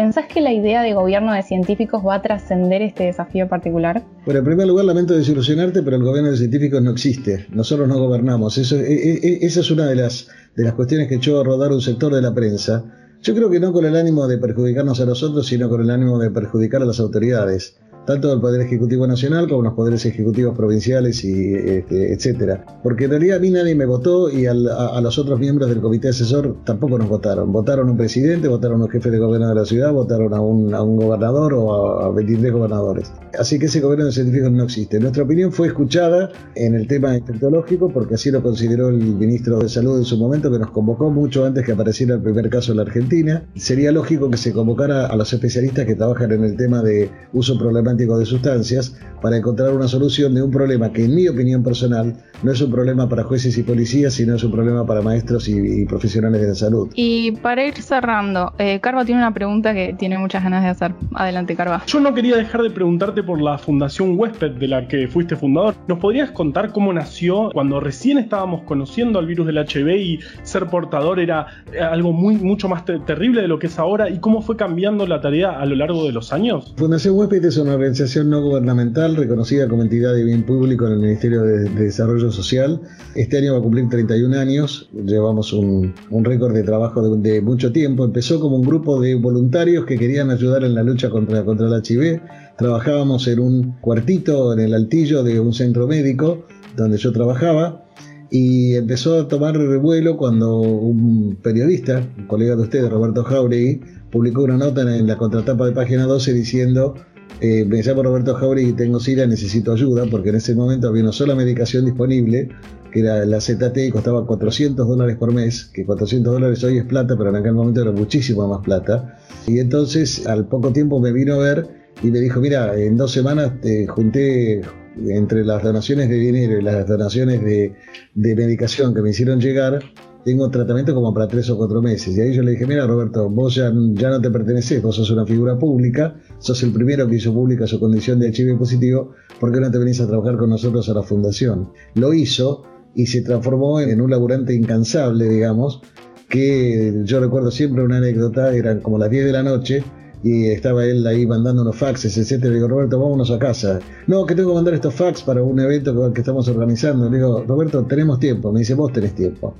¿Pensás 0.00 0.24
que 0.32 0.40
la 0.40 0.50
idea 0.50 0.80
de 0.80 0.94
gobierno 0.94 1.34
de 1.34 1.42
científicos 1.42 2.02
va 2.02 2.14
a 2.14 2.22
trascender 2.22 2.80
este 2.80 3.04
desafío 3.04 3.46
particular? 3.48 4.02
Bueno, 4.24 4.38
en 4.38 4.46
primer 4.46 4.66
lugar, 4.66 4.86
lamento 4.86 5.12
desilusionarte, 5.12 5.82
pero 5.82 5.96
el 5.96 6.02
gobierno 6.02 6.30
de 6.30 6.38
científicos 6.38 6.80
no 6.80 6.92
existe. 6.92 7.44
Nosotros 7.50 7.86
no 7.86 7.98
gobernamos. 7.98 8.56
Eso, 8.56 8.76
e, 8.76 8.94
e, 8.94 9.12
e, 9.22 9.38
esa 9.42 9.60
es 9.60 9.70
una 9.70 9.84
de 9.84 9.96
las, 9.96 10.28
de 10.56 10.64
las 10.64 10.72
cuestiones 10.72 11.06
que 11.06 11.16
echó 11.16 11.38
a 11.38 11.44
rodar 11.44 11.70
un 11.70 11.82
sector 11.82 12.14
de 12.14 12.22
la 12.22 12.32
prensa. 12.32 12.82
Yo 13.20 13.34
creo 13.34 13.50
que 13.50 13.60
no 13.60 13.74
con 13.74 13.84
el 13.84 13.94
ánimo 13.94 14.26
de 14.26 14.38
perjudicarnos 14.38 15.02
a 15.02 15.04
nosotros, 15.04 15.46
sino 15.46 15.68
con 15.68 15.82
el 15.82 15.90
ánimo 15.90 16.18
de 16.18 16.30
perjudicar 16.30 16.80
a 16.80 16.86
las 16.86 16.98
autoridades. 16.98 17.76
Tanto 18.06 18.28
del 18.28 18.40
Poder 18.40 18.60
Ejecutivo 18.62 19.06
Nacional 19.06 19.48
como 19.48 19.62
los 19.62 19.74
poderes 19.74 20.04
ejecutivos 20.06 20.56
provinciales 20.56 21.24
y 21.24 21.54
este, 21.54 22.12
etcétera. 22.12 22.64
Porque 22.82 23.04
en 23.04 23.10
realidad 23.10 23.36
a 23.36 23.40
mí 23.40 23.50
nadie 23.50 23.74
me 23.74 23.86
votó 23.86 24.30
y 24.30 24.46
a, 24.46 24.54
los 24.54 25.18
otros 25.18 25.38
miembros 25.38 25.68
del 25.68 25.80
comité 25.80 26.08
asesor 26.08 26.56
tampoco 26.64 26.98
nos 26.98 27.08
votaron. 27.08 27.52
Votaron 27.52 27.90
un 27.90 27.96
presidente, 27.96 28.48
votaron 28.48 28.80
a 28.80 28.84
un 28.84 28.90
jefe 28.90 29.10
de 29.10 29.18
gobierno 29.18 29.48
de 29.48 29.54
la 29.54 29.64
ciudad, 29.64 29.92
votaron 29.92 30.32
a 30.34 30.40
un, 30.40 30.74
a 30.74 30.82
un 30.82 30.96
gobernador 30.96 31.54
o 31.54 32.00
a, 32.02 32.06
a 32.06 32.10
23 32.10 32.52
gobernadores. 32.52 33.12
Así 33.38 33.58
que 33.58 33.66
ese 33.66 33.80
gobierno 33.80 34.06
de 34.06 34.12
científicos 34.12 34.50
no 34.50 34.64
existe. 34.64 34.98
Nuestra 34.98 35.24
opinión 35.24 35.52
fue 35.52 35.68
escuchada 35.68 36.30
en 36.54 36.74
el 36.74 36.86
tema 36.86 37.16
infectológico 37.16 37.88
porque 37.88 38.14
así 38.14 38.30
lo 38.30 38.42
consideró 38.42 38.88
el 38.88 38.98
ministro 38.98 39.58
de 39.58 39.68
Salud 39.68 39.98
en 39.98 40.04
su 40.04 40.16
momento 40.16 40.50
que 40.50 40.58
nos 40.58 40.70
convocó 40.70 41.10
mucho 41.10 41.44
antes 41.44 41.64
que 41.64 41.72
apareciera 41.72 42.14
el 42.14 42.22
primer 42.22 42.48
caso 42.50 42.72
en 42.72 42.78
la 42.78 42.82
Argentina. 42.82 43.44
Sería 43.54 43.92
lógico 43.92 44.30
que 44.30 44.36
se 44.36 44.52
convocara 44.52 45.06
a 45.06 45.16
los 45.16 45.32
especialistas 45.32 45.86
que 45.86 45.94
trabajan 45.94 46.32
en 46.32 46.44
el 46.44 46.56
tema 46.56 46.82
de 46.82 47.10
uso 47.32 47.58
problemático 47.58 47.89
de 47.96 48.26
sustancias 48.26 48.96
para 49.20 49.36
encontrar 49.36 49.72
una 49.72 49.88
solución 49.88 50.34
de 50.34 50.42
un 50.42 50.50
problema 50.50 50.92
que 50.92 51.04
en 51.04 51.14
mi 51.14 51.28
opinión 51.28 51.62
personal 51.62 52.14
no 52.42 52.52
es 52.52 52.60
un 52.62 52.70
problema 52.70 53.08
para 53.08 53.24
jueces 53.24 53.56
y 53.58 53.62
policías, 53.62 54.14
sino 54.14 54.34
es 54.34 54.44
un 54.44 54.50
problema 54.50 54.86
para 54.86 55.02
maestros 55.02 55.48
y, 55.48 55.84
profesionales 55.84 56.40
de 56.40 56.48
la 56.48 56.54
salud. 56.54 56.88
Y 56.94 57.32
para 57.32 57.66
ir 57.66 57.74
cerrando, 57.82 58.52
eh, 58.58 58.80
Carva 58.80 59.04
tiene 59.04 59.20
una 59.20 59.34
pregunta 59.34 59.74
que 59.74 59.94
tiene 59.98 60.16
muchas 60.18 60.42
ganas 60.42 60.62
de 60.62 60.70
hacer. 60.70 60.94
Adelante, 61.14 61.54
Carva. 61.54 61.82
Yo 61.86 62.00
no 62.00 62.14
quería 62.14 62.36
dejar 62.36 62.62
de 62.62 62.70
preguntarte 62.70 63.22
por 63.22 63.40
la 63.40 63.58
Fundación 63.58 64.18
Huésped 64.18 64.52
de 64.52 64.68
la 64.68 64.88
que 64.88 65.08
fuiste 65.08 65.36
fundador. 65.36 65.74
¿Nos 65.86 65.98
podrías 65.98 66.30
contar 66.30 66.72
cómo 66.72 66.92
nació 66.92 67.50
cuando 67.52 67.80
recién 67.80 68.18
estábamos 68.18 68.62
conociendo 68.62 69.18
al 69.18 69.26
virus 69.26 69.46
del 69.46 69.58
HIV 69.58 69.88
y 69.96 70.20
ser 70.42 70.66
portador 70.66 71.20
era 71.20 71.46
eh, 71.72 71.80
algo 71.80 72.12
muy, 72.12 72.36
mucho 72.36 72.68
más 72.68 72.84
terrible 72.84 73.42
de 73.42 73.48
lo 73.48 73.58
que 73.58 73.66
es 73.66 73.78
ahora 73.78 74.08
y 74.08 74.18
cómo 74.18 74.40
fue 74.40 74.56
cambiando 74.56 75.06
la 75.06 75.20
tarea 75.20 75.60
a 75.60 75.66
lo 75.66 75.76
largo 75.76 76.04
de 76.04 76.12
los 76.12 76.32
años? 76.32 76.72
Fundación 76.76 77.16
Huésped 77.16 77.44
es 77.44 77.58
una 77.58 77.76
organización 77.80 78.28
no 78.28 78.42
gubernamental 78.42 79.16
reconocida 79.16 79.66
como 79.66 79.82
entidad 79.82 80.14
de 80.14 80.22
bien 80.22 80.44
público 80.44 80.86
en 80.86 80.92
el 80.92 80.98
Ministerio 80.98 81.42
de, 81.42 81.70
Desarrollo 81.70 82.30
Social. 82.30 82.78
Este 83.14 83.38
año 83.38 83.54
va 83.54 83.60
a 83.60 83.62
cumplir 83.62 83.88
31 83.88 84.38
años, 84.38 84.90
llevamos 84.92 85.54
un, 85.54 85.94
récord 86.10 86.54
de 86.54 86.62
trabajo 86.62 87.16
de, 87.16 87.40
mucho 87.40 87.72
tiempo. 87.72 88.04
Empezó 88.04 88.38
como 88.38 88.56
un 88.56 88.66
grupo 88.66 89.00
de 89.00 89.14
voluntarios 89.14 89.86
que 89.86 89.96
querían 89.96 90.30
ayudar 90.30 90.62
en 90.64 90.74
la 90.74 90.82
lucha 90.82 91.08
contra, 91.08 91.42
contra 91.42 91.68
el 91.68 91.82
HIV. 91.82 92.20
Trabajábamos 92.58 93.26
en 93.28 93.40
un 93.40 93.72
cuartito 93.80 94.52
en 94.52 94.60
el 94.60 94.74
altillo 94.74 95.22
de 95.22 95.40
un 95.40 95.54
centro 95.54 95.86
médico 95.86 96.44
donde 96.76 96.98
yo 96.98 97.12
trabajaba 97.12 97.86
y 98.30 98.74
empezó 98.74 99.20
a 99.20 99.28
tomar 99.28 99.56
revuelo 99.56 100.18
cuando 100.18 100.58
un 100.60 101.38
periodista, 101.42 102.06
un 102.18 102.26
colega 102.26 102.56
de 102.56 102.62
ustedes, 102.62 102.90
Roberto 102.90 103.24
Jauregui, 103.24 103.80
publicó 104.12 104.42
una 104.42 104.58
nota 104.58 104.82
en 104.82 105.06
la 105.06 105.16
contratapa 105.16 105.64
de 105.64 105.72
página 105.72 106.04
12 106.04 106.34
diciendo 106.34 106.94
eh, 107.40 107.64
me 107.64 107.82
llamo 107.82 108.02
Roberto 108.02 108.34
Jauregui, 108.34 108.72
tengo 108.72 109.00
SIDA, 109.00 109.26
necesito 109.26 109.72
ayuda, 109.72 110.04
porque 110.10 110.30
en 110.30 110.36
ese 110.36 110.54
momento 110.54 110.88
había 110.88 111.02
una 111.02 111.12
sola 111.12 111.34
medicación 111.34 111.84
disponible, 111.84 112.48
que 112.92 113.00
era 113.00 113.24
la 113.24 113.40
ZT, 113.40 113.76
y 113.78 113.90
costaba 113.90 114.26
400 114.26 114.86
dólares 114.86 115.16
por 115.16 115.32
mes, 115.32 115.70
que 115.72 115.84
400 115.84 116.32
dólares 116.32 116.64
hoy 116.64 116.78
es 116.78 116.84
plata, 116.84 117.16
pero 117.16 117.30
en 117.30 117.36
aquel 117.36 117.52
momento 117.52 117.82
era 117.82 117.92
muchísimo 117.92 118.46
más 118.48 118.60
plata. 118.64 119.18
Y 119.46 119.58
entonces 119.58 120.26
al 120.26 120.48
poco 120.48 120.72
tiempo 120.72 121.00
me 121.00 121.12
vino 121.12 121.34
a 121.34 121.38
ver 121.38 121.68
y 122.02 122.10
me 122.10 122.20
dijo, 122.20 122.40
mira, 122.40 122.76
en 122.76 122.96
dos 122.96 123.12
semanas 123.12 123.52
te 123.60 123.86
junté 123.86 124.62
entre 125.08 125.44
las 125.44 125.62
donaciones 125.62 126.08
de 126.08 126.16
dinero 126.16 126.58
y 126.58 126.62
las 126.62 126.86
donaciones 126.86 127.42
de, 127.42 127.74
medicación 128.14 128.94
que 128.94 129.02
me 129.02 129.10
hicieron 129.10 129.40
llegar, 129.40 129.80
tengo 130.24 130.50
tratamiento 130.50 130.94
como 130.94 131.12
para 131.14 131.28
tres 131.28 131.48
o 131.50 131.56
cuatro 131.56 131.80
meses. 131.80 132.16
Y 132.16 132.20
ahí 132.20 132.34
yo 132.34 132.42
le 132.42 132.52
dije, 132.52 132.66
mira 132.66 132.86
Roberto, 132.86 133.28
vos 133.28 133.54
ya, 133.54 133.70
no 133.70 134.20
te 134.20 134.30
perteneces, 134.30 134.82
vos 134.82 134.96
sos 134.96 135.10
una 135.10 135.26
figura 135.26 135.58
pública, 135.58 136.16
sos 136.38 136.62
el 136.62 136.72
primero 136.72 137.08
que 137.08 137.16
hizo 137.16 137.32
pública 137.32 137.66
su 137.66 137.80
condición 137.80 138.18
de 138.18 138.28
HIV 138.28 138.58
positivo, 138.58 139.12
¿por 139.38 139.52
qué 139.52 139.60
no 139.60 139.70
te 139.70 139.78
venís 139.78 140.00
a 140.00 140.06
trabajar 140.06 140.36
con 140.36 140.50
nosotros 140.50 140.88
a 140.88 140.94
la 140.94 141.02
fundación? 141.02 141.70
Lo 141.94 142.12
hizo 142.12 142.62
y 142.94 143.06
se 143.06 143.22
transformó 143.22 143.80
en 143.80 144.00
un 144.00 144.10
laburante 144.10 144.54
incansable, 144.54 145.28
digamos, 145.28 145.80
que 146.28 147.02
yo 147.04 147.20
recuerdo 147.20 147.50
siempre 147.50 147.82
una 147.82 147.98
anécdota, 147.98 148.54
eran 148.54 148.80
como 148.80 148.98
las 148.98 149.10
10 149.10 149.26
de 149.26 149.32
la 149.32 149.42
noche, 149.42 149.84
y 150.22 150.48
estaba 150.48 150.84
él 150.84 151.06
ahí 151.06 151.26
mandando 151.26 151.62
unos 151.62 151.76
faxes, 151.76 152.16
etcétera. 152.18 152.50
Le 152.50 152.56
digo, 152.56 152.68
Roberto, 152.68 153.00
vámonos 153.00 153.30
a 153.30 153.38
casa. 153.38 153.78
No, 154.06 154.26
que 154.26 154.34
tengo 154.34 154.50
que 154.50 154.54
mandar 154.56 154.74
estos 154.74 154.94
fax 154.94 155.22
para 155.22 155.42
un 155.42 155.58
evento 155.60 156.12
que, 156.12 156.20
estamos 156.20 156.46
organizando. 156.48 157.08
Le 157.08 157.16
digo, 157.16 157.44
Roberto, 157.46 157.84
tenemos 157.84 158.20
tiempo. 158.20 158.52
Me 158.52 158.60
dice, 158.60 158.74
vos 158.74 158.92
tenés 158.92 159.14
tiempo. 159.14 159.54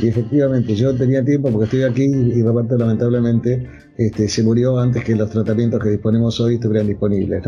Y 0.00 0.08
efectivamente, 0.08 0.74
yo 0.76 0.94
tenía 0.94 1.24
tiempo 1.24 1.50
porque 1.50 1.64
estoy 1.64 1.82
aquí 1.82 2.04
y 2.04 2.42
Roberto 2.42 2.76
lamentablemente 2.76 3.68
este, 3.96 4.28
se 4.28 4.44
murió 4.44 4.78
antes 4.78 5.02
que 5.02 5.16
los 5.16 5.28
tratamientos 5.28 5.82
que 5.82 5.90
disponemos 5.90 6.38
hoy 6.40 6.54
estuvieran 6.54 6.86
disponibles. 6.86 7.42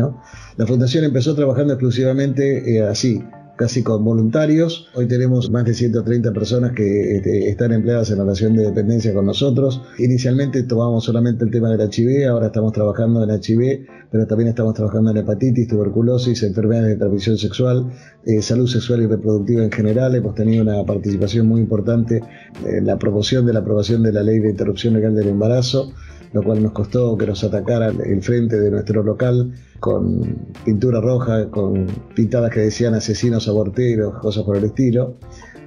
La 0.57 0.67
fundación 0.67 1.05
empezó 1.05 1.33
trabajando 1.33 1.73
exclusivamente 1.73 2.75
eh, 2.75 2.83
así, 2.83 3.23
casi 3.55 3.83
con 3.83 4.03
voluntarios. 4.03 4.87
Hoy 4.95 5.07
tenemos 5.07 5.49
más 5.51 5.65
de 5.65 5.73
130 5.73 6.31
personas 6.31 6.71
que 6.71 7.17
este, 7.17 7.49
están 7.49 7.71
empleadas 7.71 8.09
en 8.11 8.17
relación 8.17 8.55
de 8.55 8.63
dependencia 8.63 9.13
con 9.13 9.25
nosotros. 9.25 9.81
Inicialmente 9.99 10.63
tomamos 10.63 11.05
solamente 11.05 11.43
el 11.43 11.51
tema 11.51 11.69
del 11.69 11.89
HIV, 11.91 12.29
ahora 12.29 12.47
estamos 12.47 12.73
trabajando 12.73 13.23
en 13.23 13.29
HIV, 13.29 13.85
pero 14.11 14.27
también 14.27 14.49
estamos 14.49 14.73
trabajando 14.73 15.11
en 15.11 15.17
hepatitis, 15.17 15.67
tuberculosis, 15.67 16.43
enfermedades 16.43 16.89
de 16.89 16.95
transmisión 16.97 17.37
sexual, 17.37 17.91
eh, 18.25 18.41
salud 18.41 18.67
sexual 18.67 19.03
y 19.03 19.07
reproductiva 19.07 19.63
en 19.63 19.71
general. 19.71 20.15
Hemos 20.15 20.35
tenido 20.35 20.63
una 20.63 20.83
participación 20.85 21.47
muy 21.47 21.61
importante 21.61 22.21
en 22.65 22.85
la 22.85 22.97
promoción 22.97 23.45
de 23.45 23.53
la 23.53 23.59
aprobación 23.59 24.03
de 24.03 24.13
la 24.13 24.23
ley 24.23 24.39
de 24.39 24.49
interrupción 24.49 24.93
legal 24.93 25.15
del 25.15 25.27
embarazo 25.27 25.93
lo 26.33 26.43
cual 26.43 26.63
nos 26.63 26.71
costó 26.71 27.17
que 27.17 27.27
nos 27.27 27.43
atacaran 27.43 27.97
el 28.05 28.21
frente 28.21 28.59
de 28.59 28.71
nuestro 28.71 29.03
local 29.03 29.53
con 29.79 30.21
pintura 30.63 31.01
roja, 31.01 31.49
con 31.49 31.87
pintadas 32.15 32.51
que 32.51 32.61
decían 32.61 32.93
asesinos 32.93 33.47
aborteros, 33.47 34.19
cosas 34.19 34.43
por 34.43 34.57
el 34.57 34.65
estilo. 34.65 35.17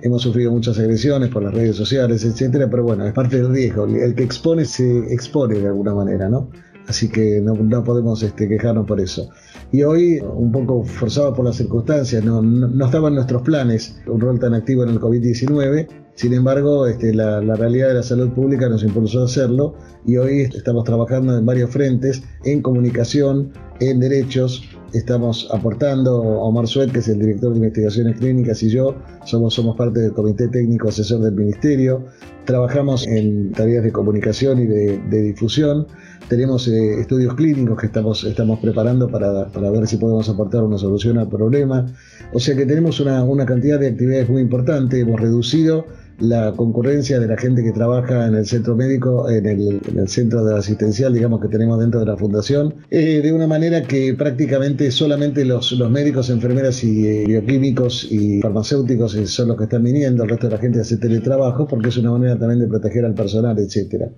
Hemos 0.03 0.23
sufrido 0.23 0.51
muchas 0.51 0.79
agresiones 0.79 1.31
por 1.31 1.43
las 1.43 1.55
redes 1.55 1.77
sociales, 1.77 2.25
etcétera, 2.25 2.69
pero 2.71 2.83
bueno, 2.83 3.07
es 3.07 3.13
parte 3.13 3.37
del 3.37 3.51
riesgo. 3.51 3.87
El 3.87 4.15
que 4.15 4.23
expone 4.23 4.65
se 4.65 5.13
expone 5.13 5.59
de 5.59 5.67
alguna 5.67 5.95
manera, 5.95 6.29
¿no? 6.29 6.51
Así 6.87 7.09
que 7.09 7.41
no, 7.41 7.85
podemos 7.85 8.23
este, 8.23 8.49
quejarnos 8.49 8.87
por 8.87 9.01
eso. 9.01 9.29
Y 9.73 9.83
hoy, 9.83 10.21
un 10.21 10.53
poco 10.53 10.85
forzado 10.85 11.35
por 11.35 11.45
las 11.45 11.57
circunstancias, 11.57 12.23
no, 12.25 12.43
no, 12.43 12.69
no 12.69 12.85
estaba 12.85 13.09
en 13.09 13.15
nuestros 13.15 13.43
planes 13.43 13.99
un 14.07 14.21
rol 14.21 14.39
tan 14.39 14.55
activo 14.55 14.85
en 14.85 14.91
el 14.91 15.01
COVID-19, 15.01 15.89
sin 16.15 16.33
embargo, 16.33 16.87
este, 16.87 17.13
la, 17.13 17.41
realidad 17.41 17.89
de 17.89 17.95
la 17.95 18.03
salud 18.03 18.31
pública 18.31 18.69
nos 18.69 18.85
impulsó 18.85 19.23
a 19.23 19.25
hacerlo 19.25 19.75
y 20.07 20.17
hoy 20.17 20.43
estamos 20.43 20.85
trabajando 20.85 21.37
en 21.37 21.45
varios 21.45 21.71
frentes, 21.71 22.23
en 22.45 22.63
comunicación, 22.63 23.53
en 23.81 23.99
derechos. 23.99 24.63
Estamos 24.93 25.49
aportando, 25.53 26.21
Omar 26.21 26.69
Suet, 26.69 26.93
que 26.93 27.01
es 27.01 27.09
el 27.09 27.19
director 27.19 27.51
de 27.51 27.57
investigaciones 27.57 28.17
clínicas, 28.19 28.63
y 28.63 28.71
yo 28.71 28.95
somos 29.25 29.77
parte 29.77 30.01
del 30.01 30.13
comité 30.13 30.47
técnico 30.47 30.89
asesor 30.89 31.21
del 31.21 31.35
ministerio. 31.35 32.05
Trabajamos 32.45 33.07
en 33.07 33.53
tareas 33.53 33.83
de 33.85 33.93
comunicación 33.93 34.61
y 34.61 34.67
de, 34.67 35.23
difusión. 35.23 35.87
Tenemos 36.29 36.69
eh, 36.69 37.01
estudios 37.01 37.35
clínicos 37.35 37.79
que 37.79 37.87
estamos, 37.87 38.25
estamos 38.25 38.59
preparando 38.61 39.09
para, 39.09 39.47
para, 39.47 39.71
ver 39.71 39.87
si 39.87 39.97
podemos 39.97 40.29
aportar 40.29 40.63
una 40.63 40.79
solución 40.79 41.19
al 41.19 41.29
problema. 41.29 41.87
O 42.33 42.41
sea 42.41 42.55
que 42.55 42.67
tenemos 42.67 43.01
una, 43.01 43.25
una 43.25 43.47
cantidad 43.47 43.79
de 43.79 43.89
actividades 43.89 44.29
muy 44.29 44.43
importante. 44.43 45.01
Hemos 45.01 45.21
reducido 45.21 45.87
la 46.19 46.53
concurrencia 46.53 47.19
de 47.19 47.27
la 47.27 47.37
gente 47.37 47.63
que 47.63 47.73
trabaja 47.73 48.27
en 48.27 48.35
el 48.35 48.47
centro 48.47 48.77
médico, 48.77 49.29
en 49.29 49.47
el, 49.47 50.09
centro 50.09 50.45
de 50.45 50.57
asistencial, 50.57 51.13
digamos, 51.13 51.41
que 51.41 51.49
tenemos 51.49 51.81
dentro 51.81 52.01
de 52.01 52.07
la 52.07 52.17
fundación, 52.17 52.75
eh, 52.91 53.21
de 53.23 53.33
una 53.33 53.47
manera 53.47 53.83
que 53.83 54.15
prácticamente 54.15 54.91
solamente 54.91 55.45
los, 55.45 55.73
los 55.73 55.91
médicos, 55.91 56.31
enfermeras 56.31 56.85
y 56.85 57.07
eh, 57.07 57.25
bioquímicos 57.27 58.11
y 58.11 58.41
farmacéuticos 58.41 59.13
son 59.27 59.49
los 59.49 59.57
que 59.57 59.65
están 59.65 59.83
viniendo, 59.83 60.23
el 60.23 60.31
resto 60.31 60.49
de 60.49 60.55
la 60.55 60.61
gente 60.61 60.81
hace 60.81 60.97
teletrabajo, 60.97 61.67
porque 61.67 61.89
es 61.89 61.97
una 61.97 62.13
manera 62.13 62.34
también 62.39 62.61
de 62.61 62.69
proteger 62.69 63.05
al 63.05 63.15
personal, 63.15 63.59
etcétera. 63.59 64.11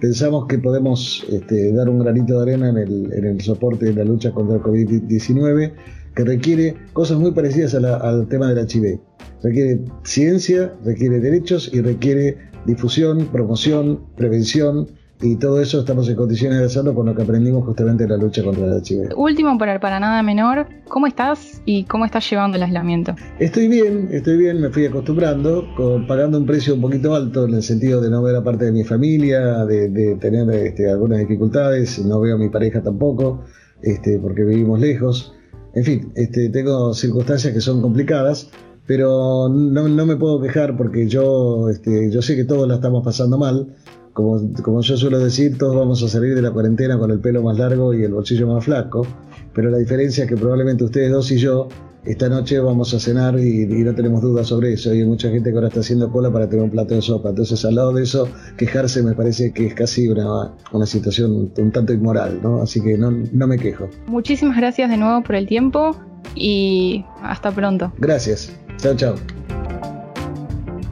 Pensamos 0.00 0.46
que 0.46 0.58
podemos 0.58 1.24
este, 1.30 1.72
dar 1.72 1.88
un 1.88 2.00
granito 2.00 2.36
de 2.36 2.42
arena 2.42 2.70
en 2.70 2.78
el, 2.78 3.12
en 3.12 3.24
el 3.24 3.40
soporte 3.40 3.86
de 3.86 3.94
la 3.94 4.04
lucha 4.04 4.32
contra 4.32 4.56
el 4.56 4.62
COVID-19, 4.62 5.72
que 6.14 6.24
requiere 6.24 6.74
cosas 6.92 7.18
muy 7.18 7.32
parecidas 7.32 7.74
al 7.74 8.28
tema 8.28 8.52
del 8.52 8.66
HIV 8.66 9.00
requiere 9.42 9.80
ciencia, 10.04 10.74
requiere 10.84 11.20
derechos 11.20 11.70
y 11.72 11.80
requiere 11.80 12.36
difusión, 12.66 13.26
promoción, 13.32 14.00
prevención, 14.16 14.88
y 15.22 15.36
todo 15.36 15.60
eso 15.60 15.80
estamos 15.80 16.08
en 16.08 16.16
condiciones 16.16 16.58
de 16.60 16.64
hacerlo 16.64 16.94
con 16.94 17.06
lo 17.06 17.14
que 17.14 17.22
aprendimos 17.22 17.64
justamente 17.64 18.04
en 18.04 18.10
la 18.10 18.16
lucha 18.16 18.42
contra 18.42 18.64
el 18.66 18.82
HIV. 18.82 19.16
Último, 19.16 19.56
para 19.58 19.78
para 19.78 20.00
nada 20.00 20.22
menor, 20.22 20.66
¿cómo 20.88 21.06
estás 21.06 21.60
y 21.66 21.84
cómo 21.84 22.04
estás 22.04 22.28
llevando 22.30 22.56
el 22.56 22.62
aislamiento? 22.62 23.14
Estoy 23.38 23.68
bien, 23.68 24.08
estoy 24.10 24.38
bien, 24.38 24.60
me 24.60 24.70
fui 24.70 24.86
acostumbrando, 24.86 25.66
pagando 26.08 26.38
un 26.38 26.46
precio 26.46 26.74
un 26.74 26.80
poquito 26.80 27.14
alto 27.14 27.46
en 27.46 27.54
el 27.54 27.62
sentido 27.62 28.00
de 28.00 28.10
no 28.10 28.22
ver 28.22 28.36
a 28.36 28.42
parte 28.42 28.64
de 28.64 28.72
mi 28.72 28.84
familia, 28.84 29.64
de, 29.66 30.16
tener 30.20 30.48
este, 30.50 30.90
algunas 30.90 31.18
dificultades, 31.18 32.04
no 32.04 32.20
veo 32.20 32.36
a 32.36 32.38
mi 32.38 32.48
pareja 32.48 32.82
tampoco, 32.82 33.44
este, 33.82 34.18
porque 34.18 34.44
vivimos 34.44 34.80
lejos. 34.80 35.34
En 35.74 35.84
fin, 35.84 36.12
este, 36.16 36.48
tengo 36.48 36.94
circunstancias 36.94 37.52
que 37.52 37.60
son 37.60 37.80
complicadas, 37.82 38.50
pero 38.86 39.48
no, 39.48 40.06
me 40.06 40.16
puedo 40.16 40.40
quejar 40.40 40.76
porque 40.76 41.06
yo, 41.06 41.68
este, 41.68 42.10
yo 42.10 42.22
sé 42.22 42.34
que 42.34 42.44
todos 42.44 42.66
la 42.66 42.76
estamos 42.76 43.04
pasando 43.04 43.38
mal. 43.38 43.76
Como, 44.12 44.40
como 44.62 44.80
yo 44.82 44.96
suelo 44.96 45.18
decir, 45.18 45.58
todos 45.58 45.76
vamos 45.76 46.02
a 46.02 46.08
salir 46.08 46.34
de 46.34 46.42
la 46.42 46.50
cuarentena 46.50 46.98
con 46.98 47.10
el 47.10 47.20
pelo 47.20 47.42
más 47.42 47.58
largo 47.58 47.94
y 47.94 48.02
el 48.02 48.12
bolsillo 48.12 48.46
más 48.48 48.64
flaco, 48.64 49.06
pero 49.54 49.70
la 49.70 49.78
diferencia 49.78 50.24
es 50.24 50.28
que 50.28 50.36
probablemente 50.36 50.84
ustedes 50.84 51.10
dos 51.10 51.30
y 51.30 51.38
yo 51.38 51.68
esta 52.04 52.28
noche 52.28 52.58
vamos 52.60 52.94
a 52.94 53.00
cenar 53.00 53.38
y, 53.38 53.66
no 53.66 53.94
tenemos 53.94 54.22
dudas 54.22 54.46
sobre 54.46 54.72
eso. 54.72 54.94
Y 54.94 55.00
hay 55.00 55.06
mucha 55.06 55.28
gente 55.30 55.50
que 55.50 55.56
ahora 55.56 55.68
está 55.68 55.80
haciendo 55.80 56.10
cola 56.10 56.32
para 56.32 56.48
tener 56.48 56.64
un 56.64 56.70
plato 56.70 56.94
de 56.94 57.02
sopa. 57.02 57.30
Entonces, 57.30 57.64
al 57.64 57.74
lado 57.74 57.92
de 57.92 58.02
eso, 58.02 58.28
quejarse 58.56 59.02
me 59.02 59.14
parece 59.14 59.52
que 59.52 59.66
es 59.66 59.74
casi 59.74 60.08
una, 60.08 60.54
una 60.72 60.86
situación 60.86 61.52
un 61.56 61.72
tanto 61.72 61.92
inmoral, 61.92 62.40
¿no? 62.42 62.62
Así 62.62 62.80
que 62.80 62.96
no, 62.96 63.10
no 63.10 63.46
me 63.46 63.58
quejo. 63.58 63.88
Muchísimas 64.06 64.56
gracias 64.56 64.90
de 64.90 64.96
nuevo 64.96 65.22
por 65.22 65.34
el 65.34 65.46
tiempo 65.46 65.96
y 66.34 67.04
hasta 67.22 67.50
pronto. 67.50 67.92
Gracias. 67.98 68.52
Chao, 68.78 68.94
chao. 68.96 69.14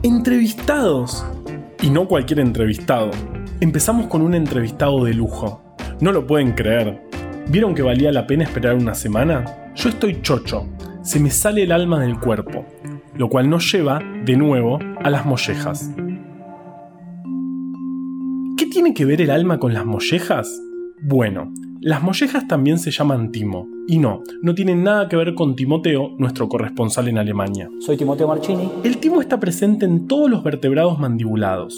Entrevistados. 0.03 1.25
Y 1.81 1.89
no 1.89 2.07
cualquier 2.07 2.39
entrevistado. 2.39 3.11
Empezamos 3.59 4.07
con 4.07 4.21
un 4.21 4.33
entrevistado 4.33 5.03
de 5.05 5.13
lujo. 5.13 5.75
No 6.01 6.11
lo 6.11 6.27
pueden 6.27 6.51
creer. 6.53 7.01
¿Vieron 7.47 7.73
que 7.73 7.81
valía 7.81 8.11
la 8.11 8.27
pena 8.27 8.43
esperar 8.43 8.75
una 8.75 8.93
semana? 8.93 9.71
Yo 9.75 9.89
estoy 9.89 10.21
chocho 10.21 10.67
se 11.01 11.19
me 11.19 11.31
sale 11.31 11.63
el 11.63 11.71
alma 11.71 11.99
del 12.01 12.19
cuerpo, 12.19 12.65
lo 13.15 13.29
cual 13.29 13.49
nos 13.49 13.71
lleva, 13.71 13.99
de 14.25 14.35
nuevo, 14.35 14.79
a 15.01 15.09
las 15.09 15.25
mollejas. 15.25 15.91
¿Qué 18.57 18.65
tiene 18.67 18.93
que 18.93 19.05
ver 19.05 19.21
el 19.21 19.31
alma 19.31 19.59
con 19.59 19.73
las 19.73 19.85
mollejas? 19.85 20.61
Bueno, 21.01 21.51
las 21.81 22.03
mollejas 22.03 22.47
también 22.47 22.77
se 22.77 22.91
llaman 22.91 23.31
timo, 23.31 23.67
y 23.87 23.99
no, 23.99 24.21
no 24.41 24.53
tienen 24.53 24.83
nada 24.83 25.07
que 25.07 25.15
ver 25.15 25.33
con 25.33 25.55
Timoteo, 25.55 26.13
nuestro 26.17 26.49
corresponsal 26.49 27.07
en 27.07 27.17
Alemania. 27.17 27.69
Soy 27.79 27.95
Timoteo 27.95 28.27
Marchini. 28.27 28.69
El 28.83 28.97
timo 28.97 29.21
está 29.21 29.39
presente 29.39 29.85
en 29.85 30.05
todos 30.07 30.29
los 30.29 30.43
vertebrados 30.43 30.99
mandibulados, 30.99 31.73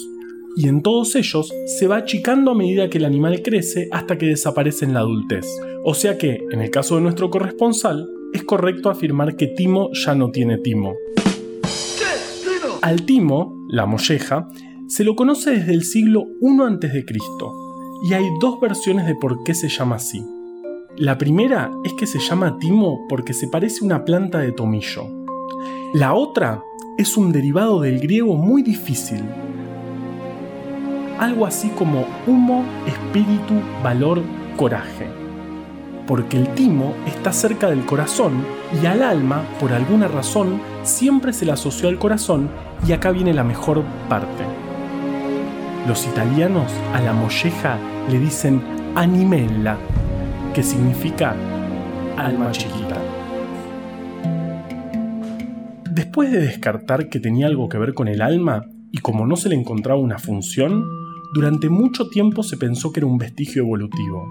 y 0.57 0.67
en 0.67 0.81
todos 0.81 1.15
ellos 1.15 1.53
se 1.65 1.87
va 1.87 1.97
achicando 1.97 2.51
a 2.51 2.55
medida 2.55 2.89
que 2.89 2.97
el 2.97 3.05
animal 3.05 3.41
crece 3.43 3.89
hasta 3.91 4.17
que 4.17 4.25
desaparece 4.25 4.85
en 4.85 4.93
la 4.95 5.01
adultez. 5.01 5.45
O 5.85 5.93
sea 5.93 6.17
que, 6.17 6.45
en 6.51 6.61
el 6.61 6.71
caso 6.71 6.95
de 6.95 7.01
nuestro 7.01 7.29
corresponsal, 7.29 8.09
es 8.33 8.43
correcto 8.43 8.89
afirmar 8.89 9.35
que 9.35 9.47
Timo 9.47 9.89
ya 9.93 10.15
no 10.15 10.31
tiene 10.31 10.57
timo. 10.57 10.95
Al 12.81 13.05
timo, 13.05 13.67
la 13.69 13.85
molleja, 13.85 14.49
se 14.87 15.03
lo 15.03 15.15
conoce 15.15 15.51
desde 15.51 15.73
el 15.73 15.83
siglo 15.83 16.25
I 16.41 16.59
a.C. 16.59 17.05
y 18.01 18.13
hay 18.13 18.25
dos 18.39 18.59
versiones 18.59 19.05
de 19.05 19.15
por 19.15 19.43
qué 19.43 19.53
se 19.53 19.69
llama 19.69 19.97
así. 19.97 20.25
La 20.97 21.17
primera 21.17 21.71
es 21.83 21.93
que 21.93 22.07
se 22.07 22.19
llama 22.19 22.57
timo 22.59 23.05
porque 23.07 23.33
se 23.33 23.47
parece 23.47 23.79
a 23.81 23.85
una 23.85 24.05
planta 24.05 24.39
de 24.39 24.51
tomillo. 24.51 25.07
La 25.93 26.13
otra 26.13 26.61
es 26.97 27.17
un 27.17 27.31
derivado 27.31 27.81
del 27.81 27.99
griego 27.99 28.35
muy 28.35 28.63
difícil. 28.63 29.23
Algo 31.19 31.45
así 31.45 31.69
como 31.69 32.05
humo, 32.27 32.65
espíritu, 32.87 33.53
valor, 33.83 34.21
coraje 34.57 35.21
porque 36.11 36.35
el 36.35 36.49
timo 36.55 36.93
está 37.07 37.31
cerca 37.31 37.69
del 37.69 37.85
corazón 37.85 38.45
y 38.81 38.85
al 38.85 39.01
alma, 39.01 39.43
por 39.61 39.71
alguna 39.71 40.09
razón, 40.09 40.61
siempre 40.83 41.31
se 41.31 41.45
le 41.45 41.53
asoció 41.53 41.87
al 41.87 41.99
corazón 41.99 42.49
y 42.85 42.91
acá 42.91 43.11
viene 43.11 43.33
la 43.33 43.45
mejor 43.45 43.81
parte. 44.09 44.43
Los 45.87 46.05
italianos 46.05 46.69
a 46.93 46.99
la 46.99 47.13
molleja 47.13 47.77
le 48.09 48.19
dicen 48.19 48.61
animella, 48.95 49.77
que 50.53 50.63
significa 50.63 51.35
alma 52.17 52.51
chiquita. 52.51 52.97
Después 55.89 56.31
de 56.31 56.39
descartar 56.39 57.09
que 57.09 57.19
tenía 57.19 57.47
algo 57.47 57.69
que 57.69 57.77
ver 57.77 57.93
con 57.93 58.07
el 58.07 58.21
alma, 58.21 58.65
y 58.91 58.97
como 58.97 59.25
no 59.25 59.35
se 59.35 59.49
le 59.49 59.55
encontraba 59.55 59.99
una 59.99 60.19
función, 60.19 60.83
durante 61.33 61.69
mucho 61.69 62.09
tiempo 62.09 62.43
se 62.43 62.57
pensó 62.57 62.91
que 62.91 62.99
era 62.99 63.07
un 63.07 63.17
vestigio 63.17 63.63
evolutivo. 63.63 64.25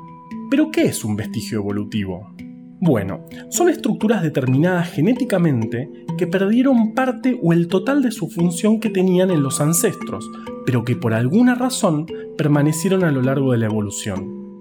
Pero 0.51 0.71
¿qué 0.71 0.83
es 0.83 1.05
un 1.05 1.17
vestigio 1.17 1.59
evolutivo? 1.59 2.35
Bueno, 2.83 3.27
son 3.51 3.69
estructuras 3.69 4.23
determinadas 4.23 4.91
genéticamente 4.91 5.91
que 6.17 6.27
perdieron 6.27 6.95
parte 6.95 7.39
o 7.43 7.53
el 7.53 7.69
total 7.69 8.03
de 8.03 8.11
su 8.11 8.29
función 8.29 8.81
que 8.81 8.89
tenían 8.89 9.31
en 9.31 9.43
los 9.43 9.61
ancestros, 9.61 10.31
pero 10.65 10.85
que 10.85 10.97
por 10.97 11.13
alguna 11.13 11.55
razón 11.55 12.07
permanecieron 12.41 13.05
a 13.05 13.11
lo 13.11 13.21
largo 13.21 13.53
de 13.53 13.59
la 13.59 13.67
evolución. 13.67 14.59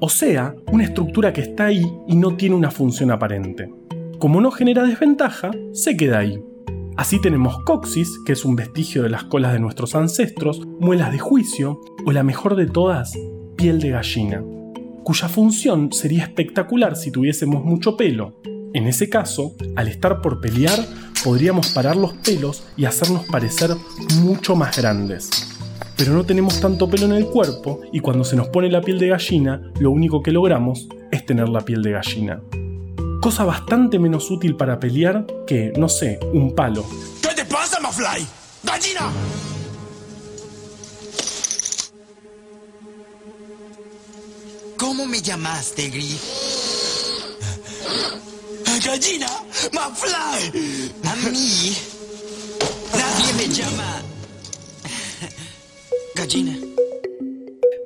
O 0.00 0.08
sea, 0.08 0.56
una 0.72 0.82
estructura 0.82 1.32
que 1.32 1.42
está 1.42 1.66
ahí 1.66 1.84
y 2.08 2.16
no 2.16 2.34
tiene 2.34 2.56
una 2.56 2.72
función 2.72 3.12
aparente. 3.12 3.72
Como 4.18 4.40
no 4.40 4.50
genera 4.50 4.82
desventaja, 4.82 5.52
se 5.72 5.96
queda 5.96 6.18
ahí. 6.18 6.42
Así 6.96 7.20
tenemos 7.20 7.62
coxis, 7.62 8.18
que 8.26 8.32
es 8.32 8.44
un 8.44 8.56
vestigio 8.56 9.04
de 9.04 9.10
las 9.10 9.22
colas 9.22 9.52
de 9.52 9.60
nuestros 9.60 9.94
ancestros, 9.94 10.66
muelas 10.80 11.12
de 11.12 11.20
juicio 11.20 11.80
o 12.04 12.10
la 12.10 12.24
mejor 12.24 12.56
de 12.56 12.66
todas, 12.66 13.16
piel 13.54 13.78
de 13.78 13.90
gallina 13.90 14.42
cuya 15.04 15.28
función 15.28 15.92
sería 15.92 16.24
espectacular 16.24 16.96
si 16.96 17.10
tuviésemos 17.10 17.64
mucho 17.64 17.96
pelo. 17.96 18.40
En 18.74 18.86
ese 18.86 19.08
caso, 19.08 19.54
al 19.76 19.88
estar 19.88 20.20
por 20.20 20.40
pelear, 20.40 20.78
podríamos 21.24 21.70
parar 21.70 21.96
los 21.96 22.12
pelos 22.14 22.64
y 22.76 22.84
hacernos 22.84 23.24
parecer 23.26 23.70
mucho 24.20 24.54
más 24.54 24.76
grandes. 24.76 25.49
Pero 26.00 26.14
no 26.14 26.24
tenemos 26.24 26.58
tanto 26.58 26.88
pelo 26.88 27.04
en 27.04 27.12
el 27.12 27.26
cuerpo 27.26 27.82
y 27.92 28.00
cuando 28.00 28.24
se 28.24 28.34
nos 28.34 28.48
pone 28.48 28.70
la 28.70 28.80
piel 28.80 28.98
de 28.98 29.08
gallina, 29.08 29.60
lo 29.80 29.90
único 29.90 30.22
que 30.22 30.32
logramos 30.32 30.88
es 31.12 31.26
tener 31.26 31.50
la 31.50 31.60
piel 31.60 31.82
de 31.82 31.90
gallina. 31.90 32.40
Cosa 33.20 33.44
bastante 33.44 33.98
menos 33.98 34.30
útil 34.30 34.56
para 34.56 34.80
pelear 34.80 35.26
que, 35.46 35.74
no 35.76 35.90
sé, 35.90 36.18
un 36.32 36.54
palo. 36.54 36.86
¿Qué 37.20 37.34
te 37.34 37.44
pasa, 37.44 37.80
Mafly? 37.80 38.26
¡Gallina! 38.62 39.12
¿Cómo 44.78 45.04
me 45.04 45.20
llamaste, 45.20 45.90
Griff? 45.90 46.24
¡Gallina! 48.86 49.28
¡Mafly! 49.74 50.90
A 51.04 51.14
mí. 51.30 51.76
Nadie 52.94 53.34
me 53.36 53.54
llama. 53.54 53.99
Gallina. 56.20 56.54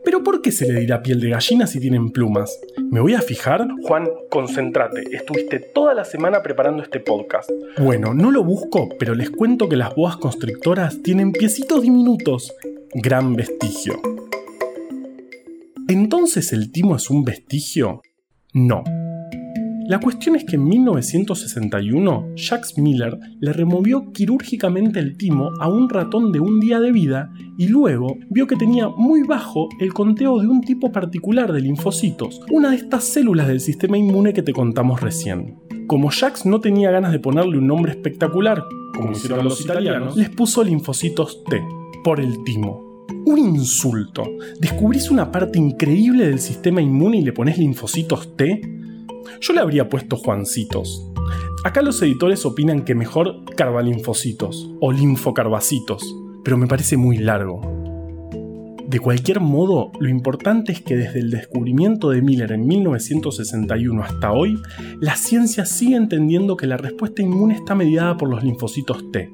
¿Pero 0.04 0.24
por 0.24 0.42
qué 0.42 0.50
se 0.50 0.66
le 0.66 0.80
dirá 0.80 1.04
piel 1.04 1.20
de 1.20 1.30
gallina 1.30 1.68
si 1.68 1.78
tienen 1.78 2.10
plumas? 2.10 2.58
¿Me 2.90 2.98
voy 3.00 3.14
a 3.14 3.20
fijar? 3.20 3.64
Juan, 3.84 4.08
concéntrate. 4.28 5.04
Estuviste 5.12 5.60
toda 5.60 5.94
la 5.94 6.04
semana 6.04 6.42
preparando 6.42 6.82
este 6.82 6.98
podcast. 6.98 7.48
Bueno, 7.78 8.12
no 8.12 8.32
lo 8.32 8.42
busco, 8.42 8.88
pero 8.98 9.14
les 9.14 9.30
cuento 9.30 9.68
que 9.68 9.76
las 9.76 9.94
boas 9.94 10.16
constrictoras 10.16 11.00
tienen 11.00 11.30
piecitos 11.30 11.82
diminutos. 11.82 12.52
Gran 12.92 13.36
vestigio. 13.36 14.02
¿Entonces 15.86 16.52
el 16.52 16.72
timo 16.72 16.96
es 16.96 17.10
un 17.10 17.22
vestigio? 17.22 18.02
No. 18.52 18.82
La 19.86 20.00
cuestión 20.00 20.34
es 20.34 20.44
que 20.44 20.56
en 20.56 20.64
1961 20.64 22.28
Jacques 22.36 22.78
Miller 22.78 23.18
le 23.40 23.52
removió 23.52 24.12
quirúrgicamente 24.12 24.98
el 24.98 25.18
timo 25.18 25.50
a 25.60 25.68
un 25.68 25.90
ratón 25.90 26.32
de 26.32 26.40
un 26.40 26.58
día 26.58 26.80
de 26.80 26.90
vida 26.90 27.30
y 27.58 27.68
luego 27.68 28.16
vio 28.30 28.46
que 28.46 28.56
tenía 28.56 28.88
muy 28.88 29.24
bajo 29.24 29.68
el 29.80 29.92
conteo 29.92 30.40
de 30.40 30.48
un 30.48 30.62
tipo 30.62 30.90
particular 30.90 31.52
de 31.52 31.60
linfocitos, 31.60 32.40
una 32.50 32.70
de 32.70 32.76
estas 32.76 33.04
células 33.04 33.46
del 33.46 33.60
sistema 33.60 33.98
inmune 33.98 34.32
que 34.32 34.42
te 34.42 34.54
contamos 34.54 35.02
recién. 35.02 35.58
Como 35.86 36.10
Jacques 36.10 36.46
no 36.46 36.60
tenía 36.60 36.90
ganas 36.90 37.12
de 37.12 37.18
ponerle 37.18 37.58
un 37.58 37.66
nombre 37.66 37.92
espectacular, 37.92 38.64
como 38.94 39.12
hicieron 39.12 39.44
los 39.44 39.60
italianos, 39.60 40.16
les 40.16 40.30
puso 40.30 40.64
linfocitos 40.64 41.44
T, 41.44 41.62
por 42.02 42.20
el 42.20 42.42
timo. 42.44 43.04
Un 43.26 43.38
insulto. 43.38 44.24
¿Descubrís 44.60 45.10
una 45.10 45.30
parte 45.30 45.58
increíble 45.58 46.26
del 46.26 46.40
sistema 46.40 46.80
inmune 46.80 47.18
y 47.18 47.22
le 47.22 47.34
pones 47.34 47.58
linfocitos 47.58 48.34
T? 48.34 48.62
Yo 49.40 49.52
le 49.52 49.60
habría 49.60 49.88
puesto 49.88 50.16
Juancitos. 50.16 51.10
Acá 51.64 51.80
los 51.82 52.00
editores 52.02 52.44
opinan 52.44 52.84
que 52.84 52.94
mejor 52.94 53.44
carbalinfocitos 53.56 54.70
o 54.80 54.92
linfocarbacitos, 54.92 56.02
pero 56.44 56.58
me 56.58 56.66
parece 56.66 56.96
muy 56.96 57.18
largo. 57.18 57.60
De 58.86 59.00
cualquier 59.00 59.40
modo, 59.40 59.90
lo 59.98 60.08
importante 60.08 60.70
es 60.70 60.82
que 60.82 60.94
desde 60.94 61.18
el 61.18 61.30
descubrimiento 61.30 62.10
de 62.10 62.20
Miller 62.20 62.52
en 62.52 62.66
1961 62.66 64.02
hasta 64.02 64.30
hoy, 64.30 64.58
la 65.00 65.16
ciencia 65.16 65.64
sigue 65.64 65.96
entendiendo 65.96 66.56
que 66.56 66.66
la 66.66 66.76
respuesta 66.76 67.22
inmune 67.22 67.54
está 67.54 67.74
mediada 67.74 68.18
por 68.18 68.28
los 68.28 68.44
linfocitos 68.44 69.10
T. 69.10 69.32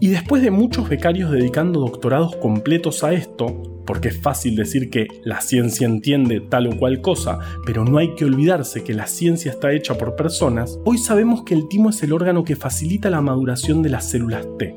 Y 0.00 0.08
después 0.08 0.42
de 0.42 0.50
muchos 0.50 0.88
becarios 0.88 1.30
dedicando 1.30 1.80
doctorados 1.80 2.36
completos 2.36 3.02
a 3.02 3.12
esto, 3.12 3.62
porque 3.90 4.10
es 4.10 4.22
fácil 4.22 4.54
decir 4.54 4.88
que 4.88 5.08
la 5.24 5.40
ciencia 5.40 5.84
entiende 5.84 6.40
tal 6.40 6.68
o 6.68 6.76
cual 6.76 7.00
cosa, 7.00 7.40
pero 7.66 7.84
no 7.84 7.98
hay 7.98 8.14
que 8.14 8.24
olvidarse 8.24 8.84
que 8.84 8.94
la 8.94 9.08
ciencia 9.08 9.50
está 9.50 9.72
hecha 9.72 9.98
por 9.98 10.14
personas, 10.14 10.78
hoy 10.84 10.96
sabemos 10.96 11.42
que 11.42 11.54
el 11.54 11.66
timo 11.66 11.90
es 11.90 12.00
el 12.04 12.12
órgano 12.12 12.44
que 12.44 12.54
facilita 12.54 13.10
la 13.10 13.20
maduración 13.20 13.82
de 13.82 13.88
las 13.88 14.08
células 14.08 14.46
T. 14.60 14.76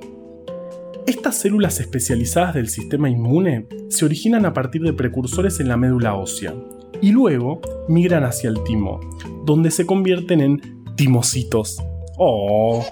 Estas 1.05 1.35
células 1.35 1.79
especializadas 1.79 2.55
del 2.55 2.69
sistema 2.69 3.07
inmune 3.07 3.67
se 3.89 4.03
originan 4.03 4.47
a 4.47 4.53
partir 4.53 4.81
de 4.81 4.93
precursores 4.93 5.59
en 5.59 5.67
la 5.67 5.77
médula 5.77 6.15
ósea 6.15 6.55
y 6.99 7.11
luego 7.11 7.61
migran 7.87 8.23
hacia 8.23 8.49
el 8.49 8.63
timo, 8.63 8.99
donde 9.45 9.69
se 9.69 9.85
convierten 9.85 10.41
en 10.41 10.85
timocitos. 10.95 11.77
¡Oh! 12.17 12.83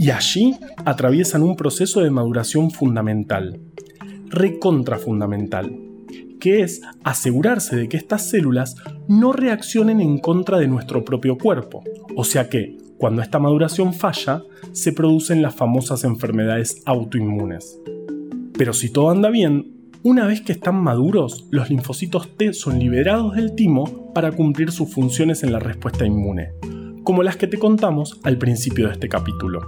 y 0.00 0.10
allí 0.10 0.56
atraviesan 0.86 1.42
un 1.42 1.56
proceso 1.56 2.00
de 2.00 2.10
maduración 2.10 2.70
fundamental. 2.70 3.60
Recontra 4.30 4.98
fundamental, 4.98 5.76
que 6.40 6.62
es 6.62 6.80
asegurarse 7.04 7.76
de 7.76 7.88
que 7.88 7.96
estas 7.96 8.28
células 8.28 8.76
no 9.08 9.32
reaccionen 9.32 10.00
en 10.00 10.18
contra 10.18 10.58
de 10.58 10.68
nuestro 10.68 11.04
propio 11.04 11.36
cuerpo. 11.36 11.82
O 12.16 12.24
sea 12.24 12.48
que, 12.48 12.78
cuando 12.96 13.22
esta 13.22 13.38
maduración 13.38 13.94
falla, 13.94 14.42
se 14.72 14.92
producen 14.92 15.42
las 15.42 15.54
famosas 15.54 16.04
enfermedades 16.04 16.82
autoinmunes. 16.84 17.78
Pero 18.56 18.72
si 18.72 18.90
todo 18.90 19.10
anda 19.10 19.30
bien, 19.30 19.80
una 20.02 20.26
vez 20.26 20.40
que 20.40 20.52
están 20.52 20.82
maduros, 20.82 21.46
los 21.50 21.68
linfocitos 21.68 22.36
T 22.36 22.54
son 22.54 22.78
liberados 22.78 23.36
del 23.36 23.54
timo 23.54 24.12
para 24.14 24.32
cumplir 24.32 24.70
sus 24.70 24.92
funciones 24.92 25.42
en 25.42 25.52
la 25.52 25.58
respuesta 25.58 26.06
inmune, 26.06 26.52
como 27.04 27.22
las 27.22 27.36
que 27.36 27.46
te 27.46 27.58
contamos 27.58 28.18
al 28.22 28.38
principio 28.38 28.86
de 28.86 28.94
este 28.94 29.08
capítulo. 29.08 29.60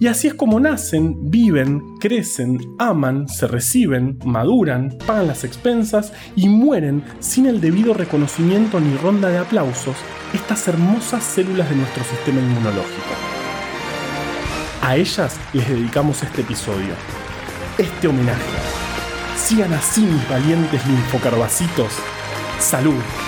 Y 0.00 0.06
así 0.06 0.28
es 0.28 0.34
como 0.34 0.60
nacen, 0.60 1.28
viven, 1.28 1.96
crecen, 1.98 2.58
aman, 2.78 3.26
se 3.28 3.48
reciben, 3.48 4.18
maduran, 4.24 4.96
pagan 5.06 5.26
las 5.26 5.42
expensas 5.42 6.12
y 6.36 6.48
mueren 6.48 7.02
sin 7.18 7.46
el 7.46 7.60
debido 7.60 7.94
reconocimiento 7.94 8.78
ni 8.78 8.96
ronda 8.96 9.28
de 9.28 9.38
aplausos 9.38 9.96
estas 10.32 10.68
hermosas 10.68 11.24
células 11.24 11.68
de 11.68 11.76
nuestro 11.76 12.04
sistema 12.04 12.40
inmunológico. 12.40 13.14
A 14.82 14.96
ellas 14.96 15.36
les 15.52 15.68
dedicamos 15.68 16.22
este 16.22 16.42
episodio, 16.42 16.94
este 17.76 18.06
homenaje. 18.06 18.38
Sigan 19.36 19.72
así 19.72 20.02
mis 20.02 20.28
valientes 20.28 20.86
linfocarbacitos. 20.86 21.92
Salud. 22.60 23.27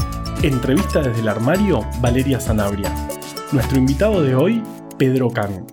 Entrevista 0.43 1.03
desde 1.03 1.21
el 1.21 1.27
armario, 1.27 1.87
Valeria 2.01 2.39
Sanabria. 2.39 2.91
Nuestro 3.51 3.77
invitado 3.77 4.23
de 4.23 4.33
hoy, 4.33 4.63
Pedro 4.97 5.29
Can. 5.29 5.67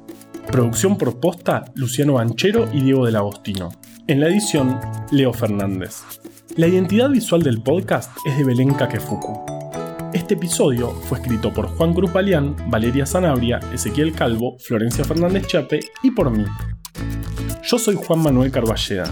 Producción 0.53 0.99
por 0.99 1.19
posta, 1.21 1.65
Luciano 1.75 2.15
Banchero 2.15 2.69
y 2.75 2.83
Diego 2.83 3.07
del 3.07 3.17
Agostino. 3.17 3.71
En 4.07 4.21
la 4.21 4.29
edición, 4.29 4.79
Leo 5.11 5.33
Fernández. 5.33 6.03
La 6.57 6.67
identidad 6.67 7.09
visual 7.09 7.43
del 7.43 7.63
podcast 7.63 8.15
es 8.27 8.37
de 8.37 8.45
Belén 8.45 8.75
Kakefuku. 8.75 9.41
Este 10.13 10.35
episodio 10.35 10.91
fue 10.91 11.19
escrito 11.19 11.51
por 11.51 11.69
Juan 11.69 11.95
Cruz 11.95 12.13
Balián, 12.13 12.55
Valeria 12.69 13.07
Sanabria, 13.07 13.61
Ezequiel 13.73 14.13
Calvo, 14.13 14.59
Florencia 14.59 15.03
Fernández 15.03 15.47
Chape 15.47 15.81
y 16.03 16.11
por 16.11 16.31
mí. 16.31 16.45
Yo 17.63 17.79
soy 17.79 17.95
Juan 17.95 18.23
Manuel 18.23 18.51
Carballeda. 18.51 19.11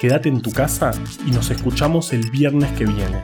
Quédate 0.00 0.28
en 0.28 0.42
tu 0.42 0.50
casa 0.50 0.90
y 1.24 1.30
nos 1.30 1.52
escuchamos 1.52 2.12
el 2.12 2.28
viernes 2.32 2.72
que 2.72 2.84
viene. 2.84 3.22